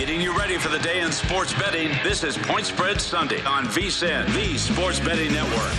[0.00, 1.90] Getting you ready for the day in sports betting.
[2.02, 5.74] This is Point Spread Sunday on VSIN, the Sports Betting Network.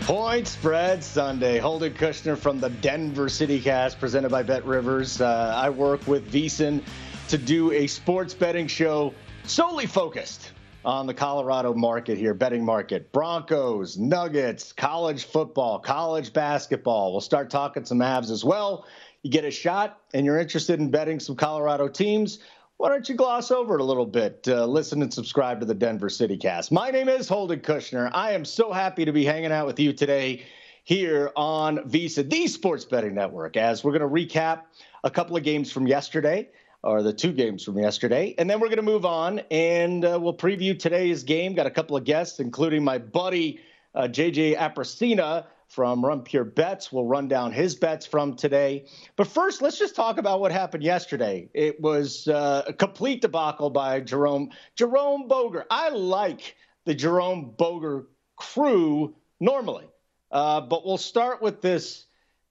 [0.00, 1.58] Point Spread Sunday.
[1.58, 5.20] Holden Kushner from the Denver City Cast, presented by Bet Rivers.
[5.20, 6.82] Uh, I work with VSIN
[7.28, 10.50] to do a sports betting show solely focused
[10.86, 13.10] on the Colorado market here, betting market.
[13.10, 17.10] Broncos, Nuggets, college football, college basketball.
[17.10, 18.86] We'll start talking some Avs as well.
[19.22, 22.38] You get a shot and you're interested in betting some Colorado teams.
[22.76, 24.46] Why don't you gloss over it a little bit?
[24.46, 26.70] Uh, listen and subscribe to the Denver City Cast.
[26.70, 28.08] My name is Holden Kushner.
[28.14, 30.44] I am so happy to be hanging out with you today
[30.84, 34.62] here on VSiN, the Sports Betting Network, as we're going to recap
[35.02, 36.48] a couple of games from yesterday
[36.86, 38.32] or the two games from yesterday.
[38.38, 41.54] And then we're going to move on and uh, we'll preview today's game.
[41.54, 43.60] Got a couple of guests, including my buddy
[43.92, 46.92] uh, JJ Apricina from Run Pure Bets.
[46.92, 48.86] We'll run down his bets from today.
[49.16, 51.48] But first, let's just talk about what happened yesterday.
[51.54, 55.66] It was uh, a complete debacle by Jerome Jerome Boger.
[55.68, 58.06] I like the Jerome Boger
[58.36, 59.86] crew normally,
[60.30, 62.06] uh, but we'll start with this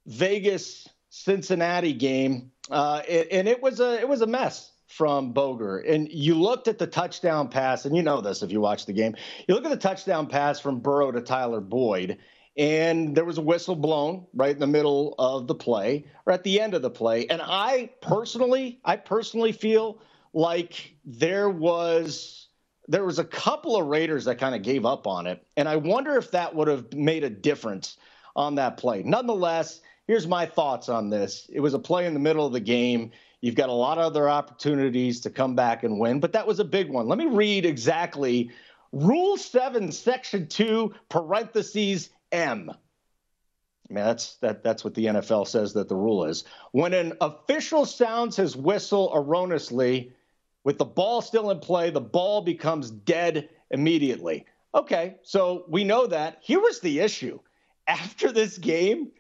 [0.08, 5.78] Vegas Cincinnati game, uh, it, and it was a it was a mess from Boger.
[5.78, 8.94] And you looked at the touchdown pass, and you know this if you watch the
[8.94, 9.16] game.
[9.48, 12.18] You look at the touchdown pass from Burrow to Tyler Boyd,
[12.58, 16.44] and there was a whistle blown right in the middle of the play or at
[16.44, 17.28] the end of the play.
[17.28, 20.00] And I personally, I personally feel
[20.34, 22.48] like there was
[22.88, 25.76] there was a couple of Raiders that kind of gave up on it, and I
[25.78, 27.98] wonder if that would have made a difference
[28.36, 29.02] on that play.
[29.04, 31.50] Nonetheless here's my thoughts on this.
[31.52, 33.12] It was a play in the middle of the game.
[33.42, 36.60] You've got a lot of other opportunities to come back and win, but that was
[36.60, 37.08] a big one.
[37.08, 38.52] Let me read exactly
[38.92, 42.72] Rule 7, Section 2, parentheses M.
[42.72, 46.44] I mean, that's that that's what the NFL says that the rule is.
[46.72, 50.12] When an official sounds his whistle erroneously,
[50.64, 54.46] with the ball still in play, the ball becomes dead immediately.
[54.74, 56.40] Okay, so we know that.
[56.42, 57.40] Here was the issue.
[57.88, 59.12] After this game,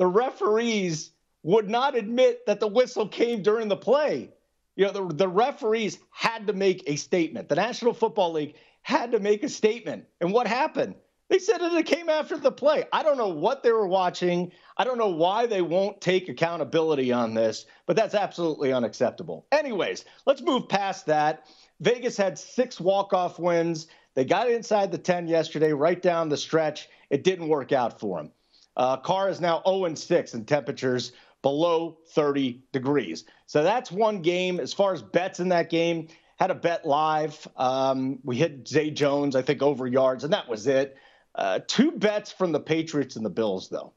[0.00, 1.10] the referees
[1.42, 4.30] would not admit that the whistle came during the play.
[4.74, 7.50] You know, the, the referees had to make a statement.
[7.50, 10.06] The National Football League had to make a statement.
[10.22, 10.94] And what happened?
[11.28, 12.84] They said that it came after the play.
[12.94, 14.52] I don't know what they were watching.
[14.78, 19.46] I don't know why they won't take accountability on this, but that's absolutely unacceptable.
[19.52, 21.44] Anyways, let's move past that.
[21.80, 23.86] Vegas had six walk-off wins.
[24.14, 26.88] They got inside the 10 yesterday, right down the stretch.
[27.10, 28.32] It didn't work out for them.
[28.76, 33.24] Uh, Carr is now 0 6 in temperatures below 30 degrees.
[33.46, 34.60] So that's one game.
[34.60, 36.08] As far as bets in that game,
[36.38, 37.46] had a bet live.
[37.56, 40.96] Um, we hit Zay Jones, I think, over yards, and that was it.
[41.34, 43.92] Uh, two bets from the Patriots and the Bills, though.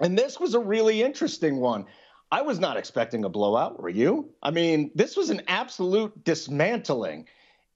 [0.00, 1.86] And this was a really interesting one.
[2.30, 3.80] I was not expecting a blowout.
[3.80, 4.30] Were you?
[4.42, 7.26] I mean, this was an absolute dismantling.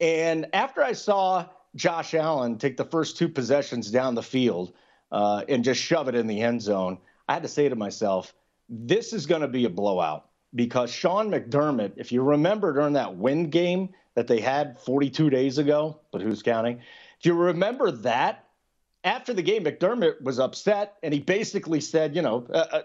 [0.00, 4.72] And after I saw Josh Allen take the first two possessions down the field,
[5.12, 6.98] uh, and just shove it in the end zone.
[7.28, 8.34] I had to say to myself,
[8.68, 13.16] this is going to be a blowout because Sean McDermott, if you remember during that
[13.16, 16.80] win game that they had 42 days ago, but who's counting?
[17.20, 18.46] If you remember that,
[19.04, 22.82] after the game, McDermott was upset and he basically said, you know, uh, uh,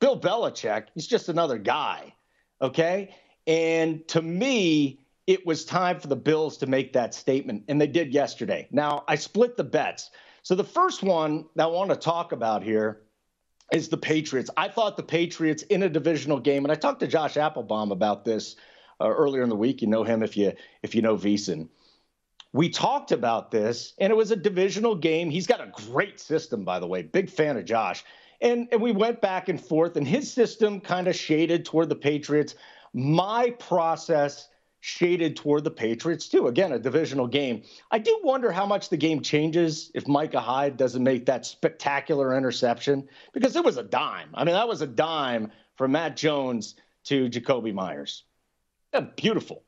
[0.00, 2.14] Bill Belichick, he's just another guy.
[2.60, 3.14] Okay.
[3.46, 7.86] And to me, it was time for the Bills to make that statement, and they
[7.86, 8.68] did yesterday.
[8.70, 10.10] Now, I split the bets.
[10.44, 13.00] So the first one that I want to talk about here
[13.72, 14.50] is the Patriots.
[14.58, 18.26] I thought the Patriots in a divisional game, and I talked to Josh Applebaum about
[18.26, 18.56] this
[19.00, 19.80] uh, earlier in the week.
[19.80, 20.52] You know him if you
[20.82, 21.70] if you know VSIN.
[22.52, 25.30] we talked about this, and it was a divisional game.
[25.30, 27.00] He's got a great system, by the way.
[27.00, 28.04] Big fan of Josh.
[28.42, 31.96] And, and we went back and forth, and his system kind of shaded toward the
[31.96, 32.54] Patriots.
[32.92, 34.48] My process
[34.86, 36.46] shaded toward the Patriots, too.
[36.46, 37.62] Again, a divisional game.
[37.90, 42.36] I do wonder how much the game changes if Micah Hyde doesn't make that spectacular
[42.36, 44.28] interception, because it was a dime.
[44.34, 48.24] I mean, that was a dime from Mac Jones to Jakobi Meyers.
[48.92, 49.62] Yeah, beautiful.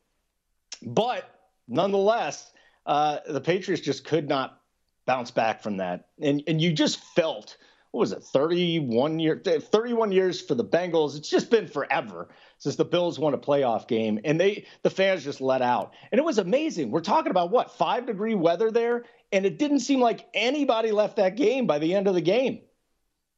[0.83, 1.27] But
[1.67, 2.51] nonetheless,
[2.85, 4.61] uh, the Patriots just could not
[5.07, 6.09] bounce back from that.
[6.21, 7.57] And, and you just felt
[7.89, 12.27] what was it 31 year 31 years for the Bengals it's just been forever
[12.57, 15.93] since the Bills won a playoff game and they the fans just let out.
[16.11, 16.91] And it was amazing.
[16.91, 19.05] We're talking about what 5 degree weather there?
[19.31, 22.61] And it didn't seem like anybody left that game by the end of the game.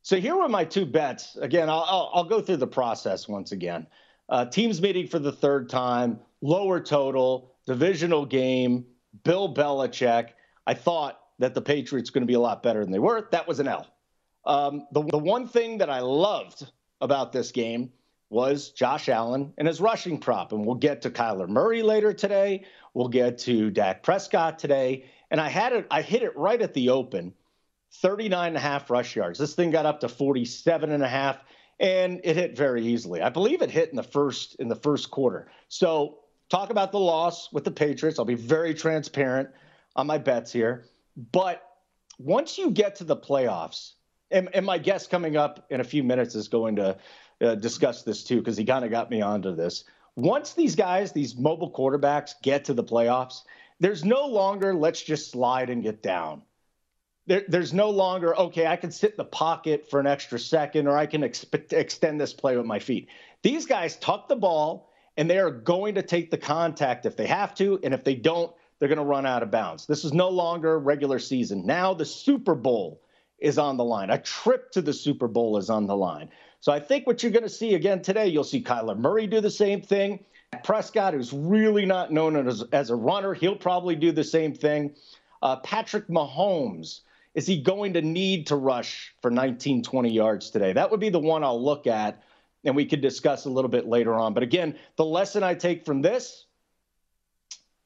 [0.01, 1.36] So here were my two bets.
[1.38, 3.88] Again I'll I'll, I'll go through the process once again.
[4.27, 8.86] Uh, teams meeting for the third time lower total divisional game
[9.24, 10.30] Bill Belichick.
[10.66, 13.27] I thought that the Patriots going to be a lot better than they were.
[13.31, 13.88] That was an L.
[14.45, 16.71] Um, the, the one thing that I loved
[17.01, 17.92] about this game
[18.29, 20.51] was Josh Allen and his rushing prop.
[20.51, 22.65] And we'll get to Kyler Murray later today.
[22.93, 25.05] We'll get to Dak Prescott today.
[25.31, 27.33] And I had it, I hit it right at the open
[27.93, 29.39] 39 and a half rush yards.
[29.39, 31.37] This thing got up to 47 and a half
[31.79, 33.21] and it hit very easily.
[33.21, 35.49] I believe it hit in the first in the first quarter.
[35.69, 38.19] So talk about the loss with the Patriots.
[38.19, 39.49] I'll be very transparent
[39.95, 40.85] on my bets here.
[41.31, 41.63] But
[42.17, 43.93] once you get to the playoffs,
[44.31, 46.97] and, and my guest coming up in a few minutes is going to
[47.41, 49.83] uh, discuss this too, because he kind of got me onto this.
[50.15, 53.44] Once these guys, these mobile quarterbacks, get to the playoffs,
[53.80, 56.41] there's no longer let's just slide and get down.
[57.27, 58.65] There, there's no longer okay.
[58.68, 62.33] I can sit in the pocket for an extra second, or I can extend this
[62.33, 63.07] play with my feet.
[63.44, 67.27] These guys tuck the ball, and they are going to take the contact if they
[67.27, 69.85] have to, and if they don't, they're going to run out of bounds.
[69.85, 71.65] This is no longer regular season.
[71.65, 73.01] Now the Super Bowl
[73.38, 74.09] is on the line.
[74.09, 76.30] A trip to the Super Bowl is on the line.
[76.61, 79.41] So I think what you're going to see again today, you'll see Kyler Murray do
[79.41, 80.23] the same thing.
[80.63, 84.94] Prescott, who's really not known as, as a runner, he'll probably do the same thing.
[85.41, 87.01] Uh, Patrick Mahomes,
[87.33, 90.73] is he going to need to rush for 19, 20 yards today?
[90.73, 92.23] That would be the one I'll look at,
[92.65, 94.33] and we could discuss a little bit later on.
[94.33, 96.45] But again, the lesson I take from this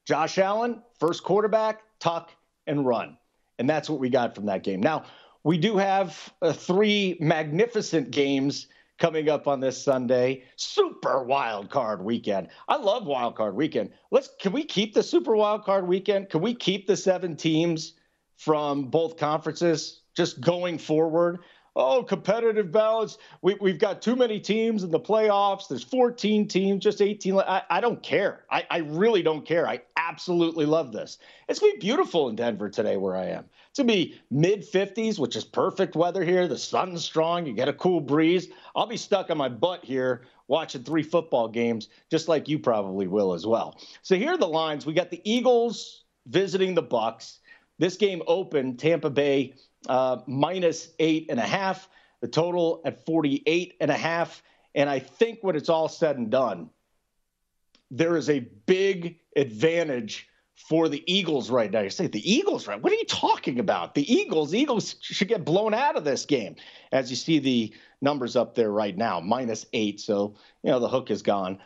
[0.04, 2.32] Josh Allen, first quarterback, tuck
[2.66, 3.16] and run.
[3.58, 4.80] And that's what we got from that game.
[4.80, 5.04] Now,
[5.44, 8.66] we do have uh, three magnificent games
[8.98, 10.44] coming up on this Sunday.
[10.56, 12.48] Super wild card weekend.
[12.68, 13.90] I love wild card weekend.
[14.10, 16.30] Let's can we keep the super wild card weekend?
[16.30, 17.92] Can we keep the seven teams
[18.36, 21.40] from both conferences just going forward?
[21.76, 23.18] Oh, competitive balance.
[23.42, 25.68] We, we've got too many teams in the playoffs.
[25.68, 27.38] There's 14 teams, just 18.
[27.38, 28.44] I, I don't care.
[28.50, 29.66] I, I really don't care.
[29.66, 31.18] I absolutely love this.
[31.48, 33.44] It's going to be beautiful in Denver today where I am.
[33.70, 36.46] It's going to be mid 50s, which is perfect weather here.
[36.46, 37.46] The sun's strong.
[37.46, 38.48] You get a cool breeze.
[38.76, 43.06] I'll be stuck on my butt here watching three football games, just like you probably
[43.06, 43.78] will as well.
[44.02, 44.86] So here are the lines.
[44.86, 47.40] We got the Eagles visiting the Bucks.
[47.78, 49.54] This game opened Tampa Bay
[49.88, 51.88] uh, minus eight and a half.
[52.20, 54.42] The total at 48 and a half.
[54.74, 56.70] And I think when it's all said and done,
[57.90, 61.80] there is a big advantage for the Eagles right now.
[61.80, 62.80] You say the Eagles, right?
[62.80, 63.94] What are you talking about?
[63.94, 66.56] The Eagles, Eagles should get blown out of this game.
[66.92, 70.00] As you see the numbers up there right now, minus eight.
[70.00, 71.58] So, you know, the hook is gone.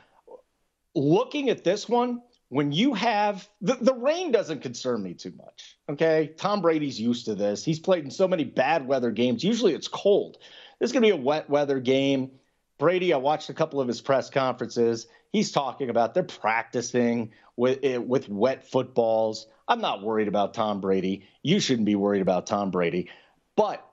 [0.95, 5.76] Looking at this one, when you have the, the rain doesn't concern me too much.
[5.88, 6.33] Okay.
[6.37, 7.64] Tom Brady's used to this.
[7.64, 9.45] He's played in so many bad weather games.
[9.45, 10.38] Usually it's cold.
[10.81, 12.31] This is going to be a wet weather game.
[12.78, 15.09] Brady, I watched a couple of his press conferences.
[15.33, 19.47] He's talking about they're practicing with eh, with wet footballs.
[19.67, 21.28] I'm not worried about Tom Brady.
[21.43, 23.11] You shouldn't be worried about Tom Brady.
[23.57, 23.85] But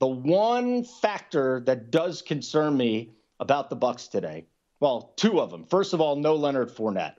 [0.00, 4.46] the one factor that does concern me about the Bucks today,
[4.80, 5.66] well, two of them.
[5.66, 7.16] First of all, no Leonard Fournette.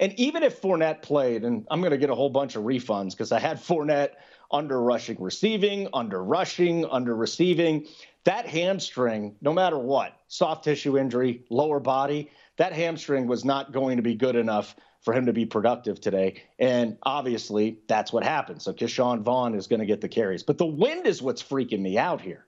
[0.00, 3.10] And even if Fournette played, and I'm going to get a whole bunch of refunds
[3.10, 4.10] because I had Fournette
[4.50, 7.86] under rushing receiving, under rushing, under receiving.
[8.24, 13.96] That hamstring, no matter what, soft tissue injury, lower body, that hamstring was not going
[13.96, 16.42] to be good enough for him to be productive today.
[16.58, 18.60] And obviously, that's what happened.
[18.62, 20.42] So Ke'Shawn Vaughn is going to get the carries.
[20.42, 22.44] But the wind is what's freaking me out here.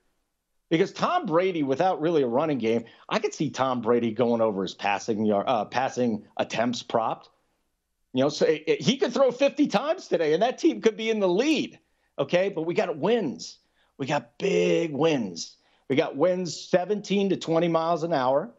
[0.69, 4.61] Because Tom Brady, without really a running game, I could see Tom Brady going over
[4.61, 7.29] his passing yard, uh, passing attempts propped.
[8.13, 10.97] You know, so it, it, he could throw 50 times today, and that team could
[10.97, 11.79] be in the lead.
[12.19, 13.59] Okay, but we got wins.
[13.97, 15.55] We got big wins.
[15.89, 18.51] We got winds 17 to 20 miles an hour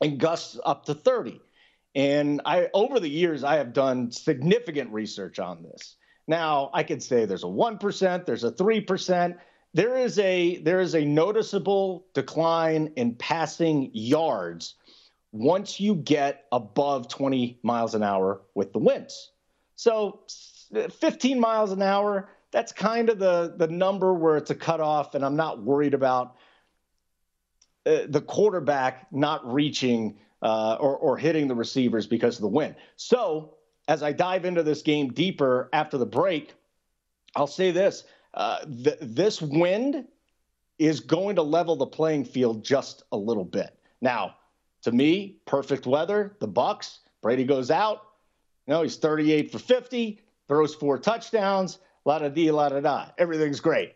[0.00, 1.40] and gusts up to 30.
[1.94, 5.96] And I over the years I have done significant research on this.
[6.26, 9.36] Now, I could say there's a 1%, there's a 3%.
[9.72, 14.74] There is a there is a noticeable decline in passing yards
[15.32, 19.30] once you get above 20 miles an hour with the winds.
[19.76, 20.20] So
[20.72, 25.24] 15 miles an hour, that's kind of the the number where it's a cutoff, and
[25.24, 26.36] I'm not worried about
[27.86, 32.74] uh, the quarterback not reaching uh, or, or hitting the receivers because of the wind.
[32.96, 33.54] So
[33.88, 36.54] as I dive into this game deeper after the break,
[37.36, 40.06] I'll say this: uh, th- this wind
[40.78, 43.78] is going to level the playing field just a little bit.
[44.00, 44.34] Now,
[44.82, 46.36] to me, perfect weather.
[46.40, 47.00] The Bucks.
[47.22, 48.02] Brady goes out.
[48.66, 51.78] You know, he's 38 for 50, throws four touchdowns.
[52.04, 53.06] La da dee, la da da.
[53.18, 53.94] Everything's great.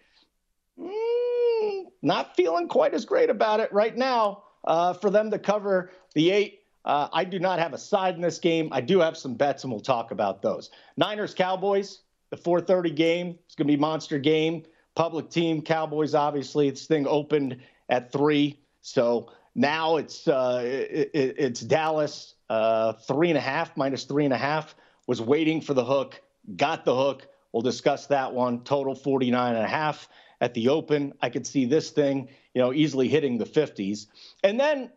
[0.78, 4.42] Mm, not feeling quite as great about it right now.
[4.64, 8.20] Uh, for them to cover the eight, uh, I do not have a side in
[8.20, 8.68] this game.
[8.72, 10.70] I do have some bets, and we'll talk about those.
[10.96, 12.00] Niners Cowboys,
[12.30, 13.38] the 4:30 game.
[13.46, 14.64] It's going to be monster game.
[14.94, 16.14] Public team Cowboys.
[16.14, 23.30] Obviously, this thing opened at three, so now it's uh, it, it's Dallas uh, three
[23.30, 24.74] and a half minus three and a half.
[25.06, 26.20] Was waiting for the hook,
[26.56, 27.26] got the hook.
[27.52, 28.64] We'll discuss that one.
[28.64, 30.08] Total 49 and a half
[30.40, 31.12] at the open.
[31.20, 34.06] I could see this thing, you know, easily hitting the 50s.
[34.42, 34.90] And then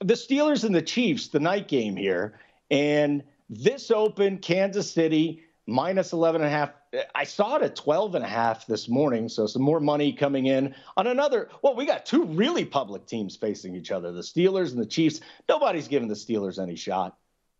[0.00, 2.38] the Steelers and the Chiefs, the night game here,
[2.70, 6.70] and this open Kansas City minus 11 and a half.
[7.14, 10.46] I saw it at 12 and a half this morning, so some more money coming
[10.46, 11.48] in on another.
[11.62, 15.20] Well, we got two really public teams facing each other, the Steelers and the Chiefs.
[15.48, 17.16] Nobody's giving the Steelers any shot.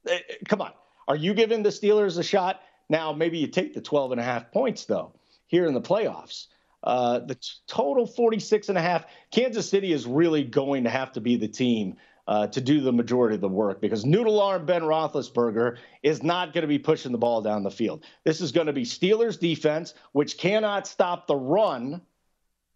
[0.07, 0.73] Eh, eh, come on.
[1.09, 2.61] Are you giving the Steelers a shot?
[2.89, 5.15] Now, maybe you take the 12 and a half points though
[5.47, 6.47] here in the playoffs.
[6.83, 9.07] Uh, the total 46 and a half.
[9.31, 12.93] Kansas City is really going to have to be the team uh, to do the
[12.93, 17.13] majority of the work because noodle arm Ben Roethlisberger is not going to be pushing
[17.13, 18.05] the ball down the field.
[18.25, 22.01] This is going to be Steelers defense, which cannot stop the run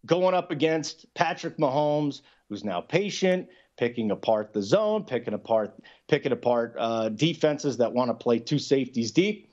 [0.05, 5.73] going up against Patrick Mahomes, who's now patient, picking apart the zone, picking apart
[6.07, 9.49] picking apart uh, defenses that want to play two safeties deep.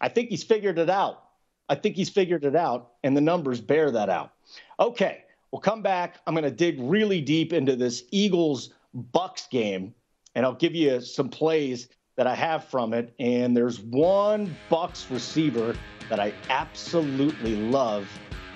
[0.00, 1.22] I think he's figured it out.
[1.68, 4.32] I think he's figured it out, and the numbers bear that out.
[4.80, 6.16] Okay, we'll come back.
[6.26, 9.94] I'm going to dig really deep into this Eagles Bucks game,
[10.34, 13.14] and I'll give you some plays that I have from it.
[13.18, 15.74] And there's one Bucks receiver
[16.08, 18.08] that I absolutely love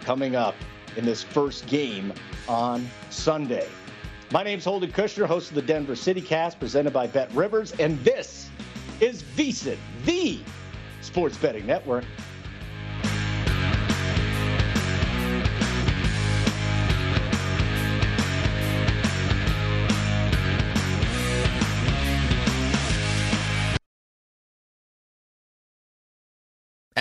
[0.02, 0.54] coming up
[0.96, 2.12] in this first game
[2.48, 3.68] on Sunday.
[4.32, 7.98] My name's Holden Kushner, host of the Denver City Cast, presented by Bet Rivers, and
[8.00, 8.50] this
[9.00, 10.40] is VSiN, the
[11.00, 12.04] sports betting network.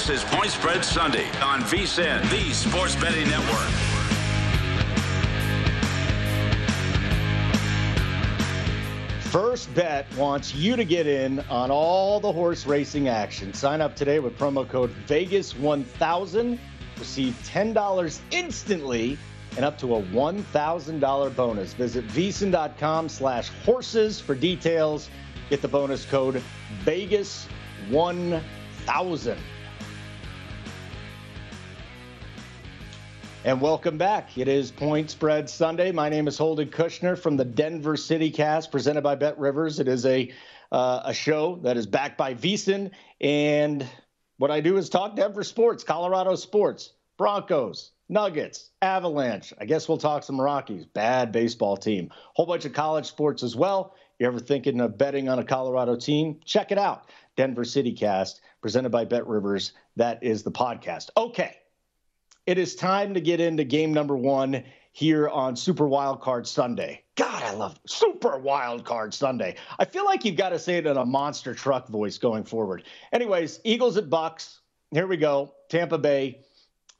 [0.00, 3.68] This is Point Spread Sunday on VSiN, the Sports Betting Network.
[9.30, 13.52] First Bet wants you to get in on all the horse racing action.
[13.52, 16.58] Sign up today with promo code VEGAS1000.
[16.98, 19.18] Receive $10 instantly
[19.56, 21.74] and up to a $1,000 bonus.
[21.74, 25.10] Visit VSiN.com slash horses for details.
[25.50, 26.42] Get the bonus code
[26.86, 29.36] VEGAS1000.
[33.42, 34.36] And welcome back.
[34.36, 35.92] It is Point Spread Sunday.
[35.92, 39.80] My name is Holden Kushner from the Denver City Cast, presented by Bet Rivers.
[39.80, 40.30] It is a
[40.70, 43.88] uh, a show that is backed by VSiN, and
[44.36, 49.54] what I do is talk Denver sports, Colorado sports, Broncos, Nuggets, Avalanche.
[49.58, 50.84] I guess we'll talk some Rockies.
[50.84, 52.10] Bad baseball team.
[52.34, 53.94] Whole bunch of college sports as well.
[54.18, 56.40] You ever thinking of betting on a Colorado team?
[56.44, 57.08] Check it out.
[57.36, 59.72] Denver City Cast, presented by Bet Rivers.
[59.96, 61.08] That is the podcast.
[61.16, 61.56] Okay.
[62.46, 67.04] It is time to get into game number one here on Super Wild Card Sunday.
[67.16, 69.56] God, I love Super Wild Card Sunday.
[69.78, 72.84] I feel like you've got to say it in a monster truck voice going forward.
[73.12, 74.60] Anyways, Eagles at Bucks.
[74.90, 75.54] Here we go.
[75.68, 76.40] Tampa Bay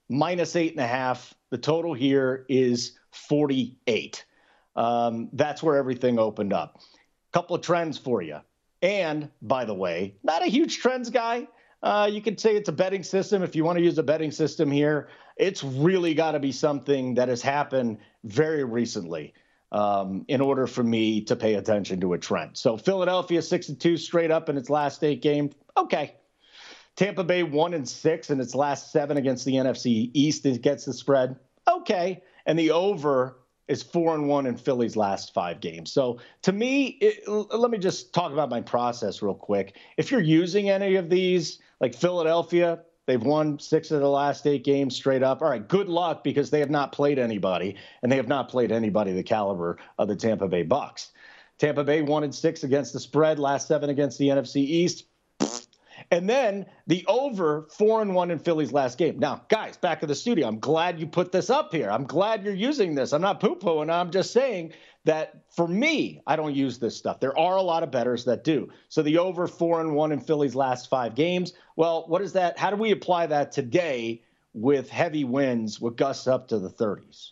[0.09, 1.35] minus eight and a half.
[1.51, 4.25] The total here is 48.
[4.77, 6.81] Um, that's where everything opened up.
[7.33, 8.39] Couple of trends for you.
[8.83, 11.49] And by the way, not a huge trends guy.
[11.83, 14.31] Uh, you could say it's a betting system if you want to use a betting
[14.31, 15.09] system here.
[15.41, 19.33] It's really got to be something that has happened very recently
[19.73, 22.59] um, in order for me to pay attention to a trend.
[22.59, 25.51] So Philadelphia six and two straight up in its last eight game.
[25.77, 26.15] Okay.
[26.97, 30.85] Tampa Bay one and six in its last seven against the NFC East It gets
[30.85, 31.37] the spread.
[31.67, 32.23] Okay.
[32.45, 35.93] And the over is four and one in Philly's last five games.
[35.93, 39.77] So to me, it, let me just talk about my process real quick.
[39.97, 42.81] If you're using any of these, like Philadelphia,
[43.11, 45.43] they've won six of the last eight games straight up.
[45.43, 48.71] All right, good luck because they have not played anybody, and they have not played
[48.71, 51.11] anybody the caliber of the Tampa Bay Bucks.
[51.59, 55.05] Tampa Bay one and six against the spread, last seven against the NFC East.
[56.11, 59.19] And then the over four and one in Philly's last game.
[59.19, 60.49] Now, guys, back to the studio.
[60.49, 61.91] I'm glad you put this up here.
[61.91, 63.13] I'm glad you're using this.
[63.13, 63.93] I'm not poo pooing.
[63.93, 64.73] I'm just saying
[65.05, 67.21] that for me, I don't use this stuff.
[67.21, 68.69] There are a lot of bettors that do.
[68.89, 71.55] So the over four and one in Philly's last five games.
[71.77, 72.59] Well, what is that?
[72.59, 77.31] How do we apply that today with heavy winds with gusts up to the 30s?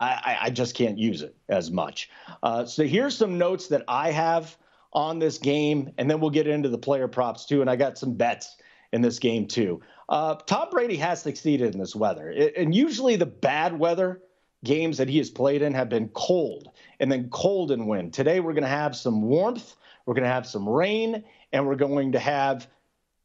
[0.00, 2.08] I, I just can't use it as much.
[2.42, 4.56] Uh, so here's some notes that I have
[4.92, 7.60] on this game, and then we'll get into the player props too.
[7.60, 8.56] And I got some bets
[8.92, 9.80] in this game too.
[10.08, 14.22] Uh, Tom Brady has succeeded in this weather, it, and usually the bad weather
[14.64, 18.12] games that he has played in have been cold and then cold and wind.
[18.12, 21.76] Today we're going to have some warmth, we're going to have some rain, and we're
[21.76, 22.66] going to have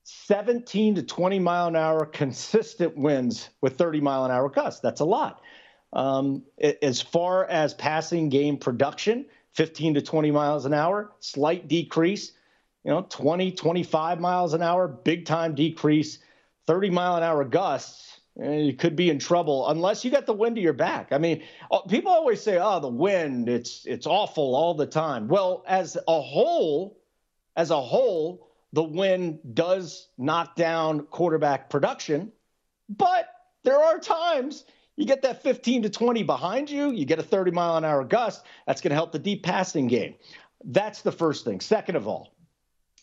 [0.03, 4.81] 17 to 20 mile an hour consistent winds with 30 mile an hour gusts.
[4.81, 5.41] That's a lot.
[5.93, 6.43] Um,
[6.81, 12.31] as far as passing game production, 15 to 20 miles an hour, slight decrease,
[12.83, 16.19] you know, 20, 25 miles an hour, big time decrease,
[16.67, 18.19] 30 mile an hour gusts.
[18.41, 21.11] Eh, you could be in trouble unless you got the wind to your back.
[21.11, 25.27] I mean, uh, people always say, "Oh, the wind, it's it's awful all the time."
[25.27, 26.97] Well, as a whole,
[27.55, 32.31] as a whole, the wind does knock down quarterback production,
[32.89, 33.27] but
[33.63, 34.65] there are times
[34.95, 38.03] you get that 15 to 20 behind you, you get a 30 mile an hour
[38.03, 38.45] gust.
[38.67, 40.15] That's going to help the deep passing game.
[40.63, 41.59] That's the first thing.
[41.59, 42.33] Second of all,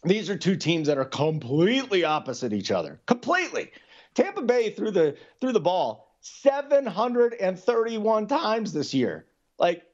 [0.04, 3.00] these are two teams that are completely opposite each other.
[3.06, 3.70] Completely.
[4.14, 9.26] Tampa Bay threw the threw the ball 731 times this year.
[9.58, 9.84] Like,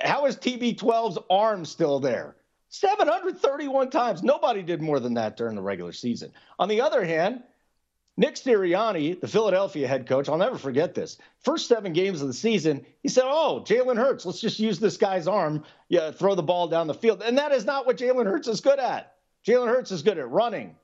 [0.00, 2.36] how is TB12's arm still there?
[2.68, 4.22] 731 times.
[4.22, 6.32] Nobody did more than that during the regular season.
[6.58, 7.42] On the other hand,
[8.16, 11.18] Nick Sirianni, the Philadelphia head coach, I'll never forget this.
[11.40, 14.96] First seven games of the season, he said, Oh, Jalen Hurts, let's just use this
[14.96, 17.22] guy's arm, yeah, throw the ball down the field.
[17.22, 19.14] And that is not what Jalen Hurts is good at.
[19.46, 20.76] Jalen Hurts is good at running.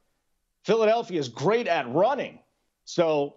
[0.65, 2.40] Philadelphia is great at running.
[2.93, 3.37] So,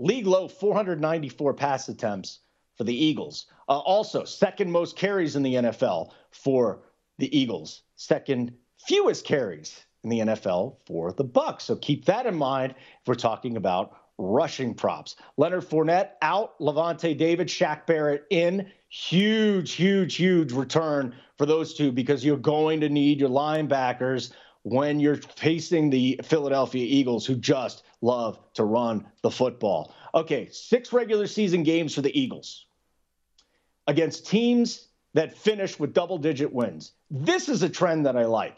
[0.00, 2.40] league low 494 pass attempts
[2.76, 3.46] for the Eagles.
[3.68, 6.82] Uh, also, second most carries in the NFL for
[7.18, 11.64] the Eagles, second fewest carries in the NFL for the Bucks.
[11.64, 15.14] So keep that in mind if we're talking about rushing props.
[15.36, 18.68] Leonard Fournette out, Lavonte David, Shaq Barrett in.
[18.88, 24.32] Huge, huge, huge return for those two because you're going to need your linebackers
[24.62, 29.94] when you're facing the Philadelphia Eagles, who just love to run the football.
[30.14, 32.66] Okay, six regular season games for the Eagles
[33.86, 36.92] against teams that finish with double digit wins.
[37.10, 38.56] This is a trend that I like.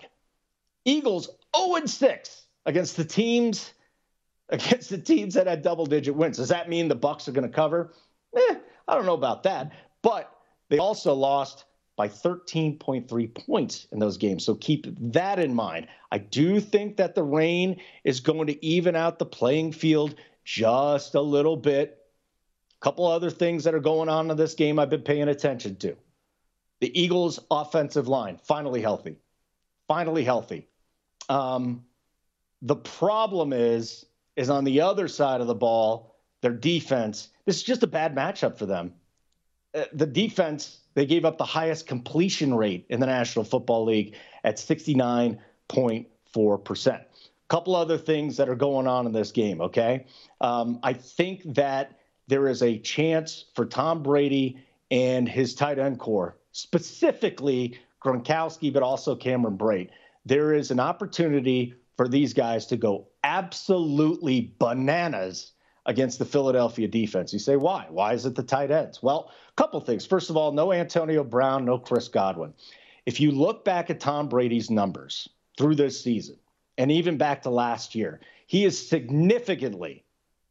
[0.85, 3.73] Eagles 0 6 against the teams
[4.49, 6.37] against the teams that had double digit wins.
[6.37, 7.95] Does that mean the Bucks are going to cover?
[8.37, 8.55] Eh,
[8.87, 9.73] I don't know about that.
[10.03, 10.31] But
[10.69, 11.65] they also lost
[11.97, 14.45] by 13.3 points in those games.
[14.45, 15.89] So keep that in mind.
[16.11, 21.15] I do think that the rain is going to even out the playing field just
[21.15, 21.99] a little bit.
[22.81, 25.77] A couple other things that are going on in this game I've been paying attention
[25.77, 25.97] to.
[26.81, 29.17] The Eagles' offensive line finally healthy.
[29.87, 30.67] Finally healthy.
[31.29, 31.85] Um,
[32.63, 37.29] the problem is, is on the other side of the ball, their defense.
[37.45, 38.95] This is just a bad matchup for them.
[39.75, 44.15] Uh, the defense, they gave up the highest completion rate in the National Football League
[44.45, 46.95] at 69.4%.
[46.95, 47.07] A
[47.49, 50.07] couple other things that are going on in this game, okay?
[50.41, 54.59] Um, I think that there is a chance for Tom Brady
[54.91, 59.91] and his tight end corps, specifically Gronkowski, but also Cameron Brate.
[60.25, 65.53] There is an opportunity for these guys to go absolutely bananas
[65.87, 67.33] against the Philadelphia defense.
[67.33, 67.87] You say, why?
[67.91, 69.03] Why is it the tight ends?
[69.03, 70.07] Well, a couple things.
[70.07, 72.55] First of all, no Antonio Brown, no Chris Godwin.
[73.05, 76.37] If you look back at Tom Brady's numbers through this season,
[76.79, 80.05] and even back to last year, he is significantly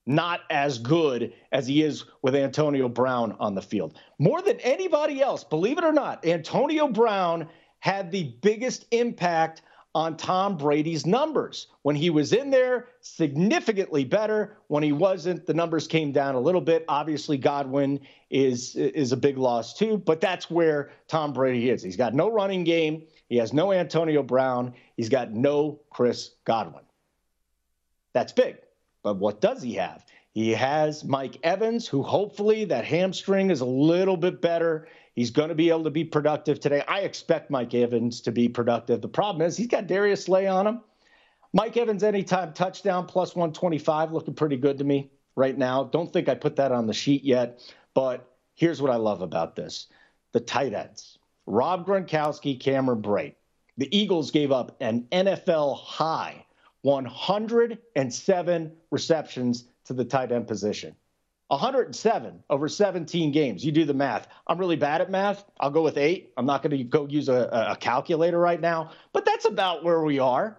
[0.06, 3.98] not as good as he is with Antonio Brown on the field.
[4.20, 7.48] More than anybody else, believe it or not, Antonio Brown
[7.80, 9.62] had the biggest impact
[9.94, 11.68] on Tom Brady's numbers.
[11.82, 14.58] When he was in there, significantly better.
[14.68, 16.86] When he wasn't, the numbers came down a little bit.
[16.88, 18.00] Obviously, Godwin
[18.30, 21.84] is is a big loss too, but that's where Tom Brady is.
[21.84, 23.04] He's got no running game.
[23.28, 24.74] He has no Antonio Brown.
[24.96, 26.84] He's got no Chris Godwin.
[28.14, 28.58] That's big.
[29.04, 30.06] But what does he have?
[30.34, 34.88] He has Mike Evans, who hopefully that hamstring is a little bit better.
[35.16, 36.84] He's going to be able to be productive today.
[36.88, 39.02] I expect Mike Evans to be productive.
[39.02, 40.82] The problem is he's got Darius Slay on him.
[41.54, 45.84] Mike Evans, anytime touchdown, plus 125, looking pretty good to me right now.
[45.84, 47.60] Don't think I put that on the sheet yet,
[47.94, 49.88] but here's what I love about this
[50.32, 53.36] the tight ends Rob Gronkowski, Cameron Brate.
[53.78, 56.46] The Eagles gave up an NFL high
[56.84, 60.96] 107 receptions to the tight end position.
[61.52, 63.66] 107 over 17 games.
[63.66, 64.30] You do the math.
[64.48, 65.44] I'm really bad at math.
[65.60, 66.32] I'll go with eight.
[66.38, 70.02] I'm not going to go use a, a, calculator right now, but that's about where
[70.02, 70.58] we are.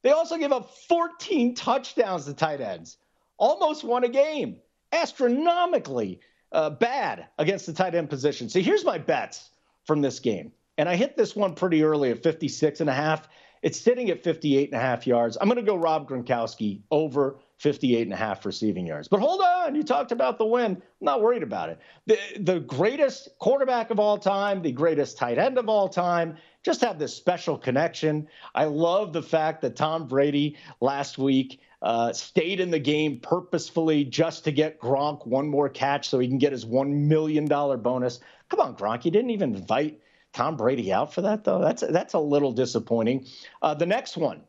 [0.00, 2.96] They also give up 14 touchdowns to tight ends,
[3.36, 4.56] almost won a game,
[4.92, 6.20] astronomically
[6.52, 8.48] uh, bad against the tight end position.
[8.48, 9.50] So here's my bets
[9.84, 10.52] from this game.
[10.78, 13.28] And I hit this one pretty early at 56 and a half.
[13.60, 15.36] It's sitting at 58 and a half yards.
[15.38, 19.06] I'm going to go Rob Gronkowski over 58 and a half receiving yards.
[19.06, 20.76] But hold on, you talked about the win.
[20.76, 21.78] I'm not worried about it.
[22.06, 26.80] The, the greatest quarterback of all time, the greatest tight end of all time, just
[26.80, 28.28] have this special connection.
[28.54, 34.04] I love the fact that Tom Brady last week uh, stayed in the game purposefully
[34.04, 38.20] just to get Gronk one more catch so he can get his $1 million bonus.
[38.48, 40.00] Come on, Gronk, you didn't even invite
[40.32, 41.60] Tom Brady out for that, though.
[41.60, 43.26] That's, that's a little disappointing.
[43.60, 44.44] Uh, the next one,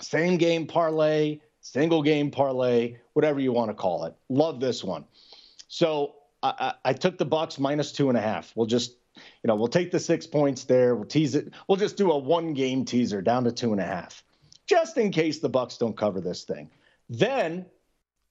[0.00, 1.40] same game parlay
[1.72, 4.14] single game parlay, whatever you want to call it.
[4.28, 5.04] Love this one.
[5.68, 6.54] So I,
[6.84, 8.52] I, I took the Bucks minus two and a half.
[8.56, 10.96] We'll just, you know, we'll take the six points there.
[10.96, 11.52] We'll tease it.
[11.68, 14.24] We'll just do a one game teaser down to two and a half,
[14.66, 16.70] just in case the Bucks don't cover this thing.
[17.08, 17.66] Then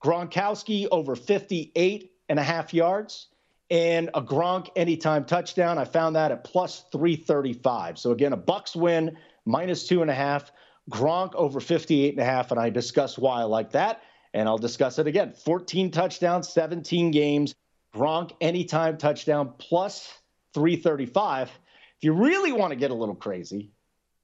[0.04, 3.28] Gronkowski over 58 and a half yards
[3.70, 5.78] and a Gronk anytime touchdown.
[5.78, 7.98] I found that at plus 335.
[7.98, 10.52] So again, a Bucks win minus two and a half.
[10.88, 14.02] Gronk over 58 and a half, and I discuss why I like that.
[14.32, 15.32] And I'll discuss it again.
[15.32, 17.54] 14 touchdowns, 17 games.
[17.94, 20.08] Gronk anytime touchdown plus
[20.54, 21.48] 335.
[21.48, 23.72] If you really want to get a little crazy,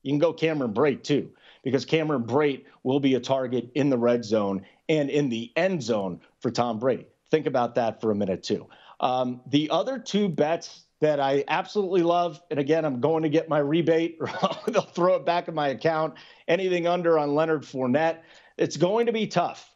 [0.03, 1.31] you can go Cameron Brate too,
[1.65, 5.83] because Cameron Brate will be a target in the red zone and in the end
[5.83, 7.07] zone for Tom Brady.
[7.31, 8.69] Think about that for a minute too.
[9.01, 12.41] Um, the other two bets that I absolutely love.
[12.51, 14.19] And again, I'm going to get my rebate.
[14.67, 16.15] They'll throw it back in my account.
[16.49, 18.21] Anything under on Leonard Fournette.
[18.57, 19.73] It's going to be tough.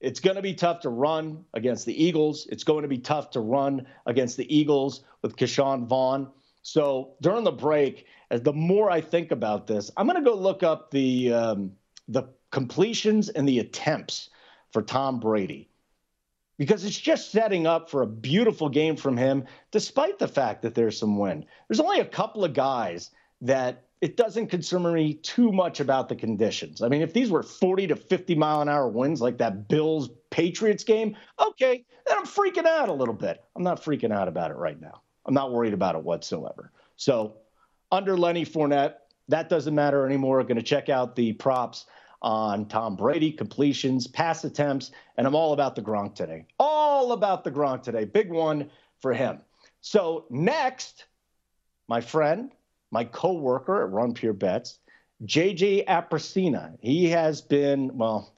[0.00, 2.46] It's going to be tough to run against the Eagles.
[2.50, 6.28] It's going to be tough to run against the Eagles with Ke'Shawn Vaughn.
[6.62, 10.36] So during the break, as the more I think about this, I'm going to go
[10.36, 11.72] look up the um,
[12.08, 14.30] the completions and the attempts
[14.72, 15.71] for Tom Brady
[16.62, 20.76] because it's just setting up for a beautiful game from him, despite the fact that
[20.76, 21.44] there's some wind.
[21.66, 26.14] There's only a couple of guys that it doesn't concern me too much about the
[26.14, 26.80] conditions.
[26.80, 30.10] I mean, if these were 40 to 50 mile an hour winds like that Bills
[30.30, 33.42] Patriots game, okay, then I'm freaking out a little bit.
[33.56, 35.00] I'm not freaking out about it right now.
[35.26, 36.70] I'm not worried about it whatsoever.
[36.94, 37.38] So,
[37.90, 38.94] under Lenny Fournette,
[39.26, 40.38] that doesn't matter anymore.
[40.38, 41.86] I'm Going to check out the props
[42.22, 46.46] on Tom Brady, completions, pass attempts, and I'm all about the Gronk today.
[46.58, 48.04] All about the Gronk today.
[48.04, 49.40] Big one for him.
[49.80, 51.06] So next,
[51.88, 52.52] my friend,
[52.90, 54.78] my co-worker at Run Pure Bets,
[55.24, 56.76] JJ Apicina.
[56.80, 58.34] He has been, well,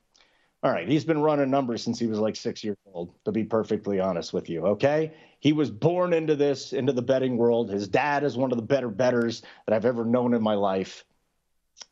[0.63, 3.45] all right, he's been running numbers since he was like six years old, to be
[3.45, 4.67] perfectly honest with you.
[4.67, 5.13] Okay.
[5.41, 7.71] He was born into this, into the betting world.
[7.71, 11.05] His dad is one of the better bettors that I've ever known in my life.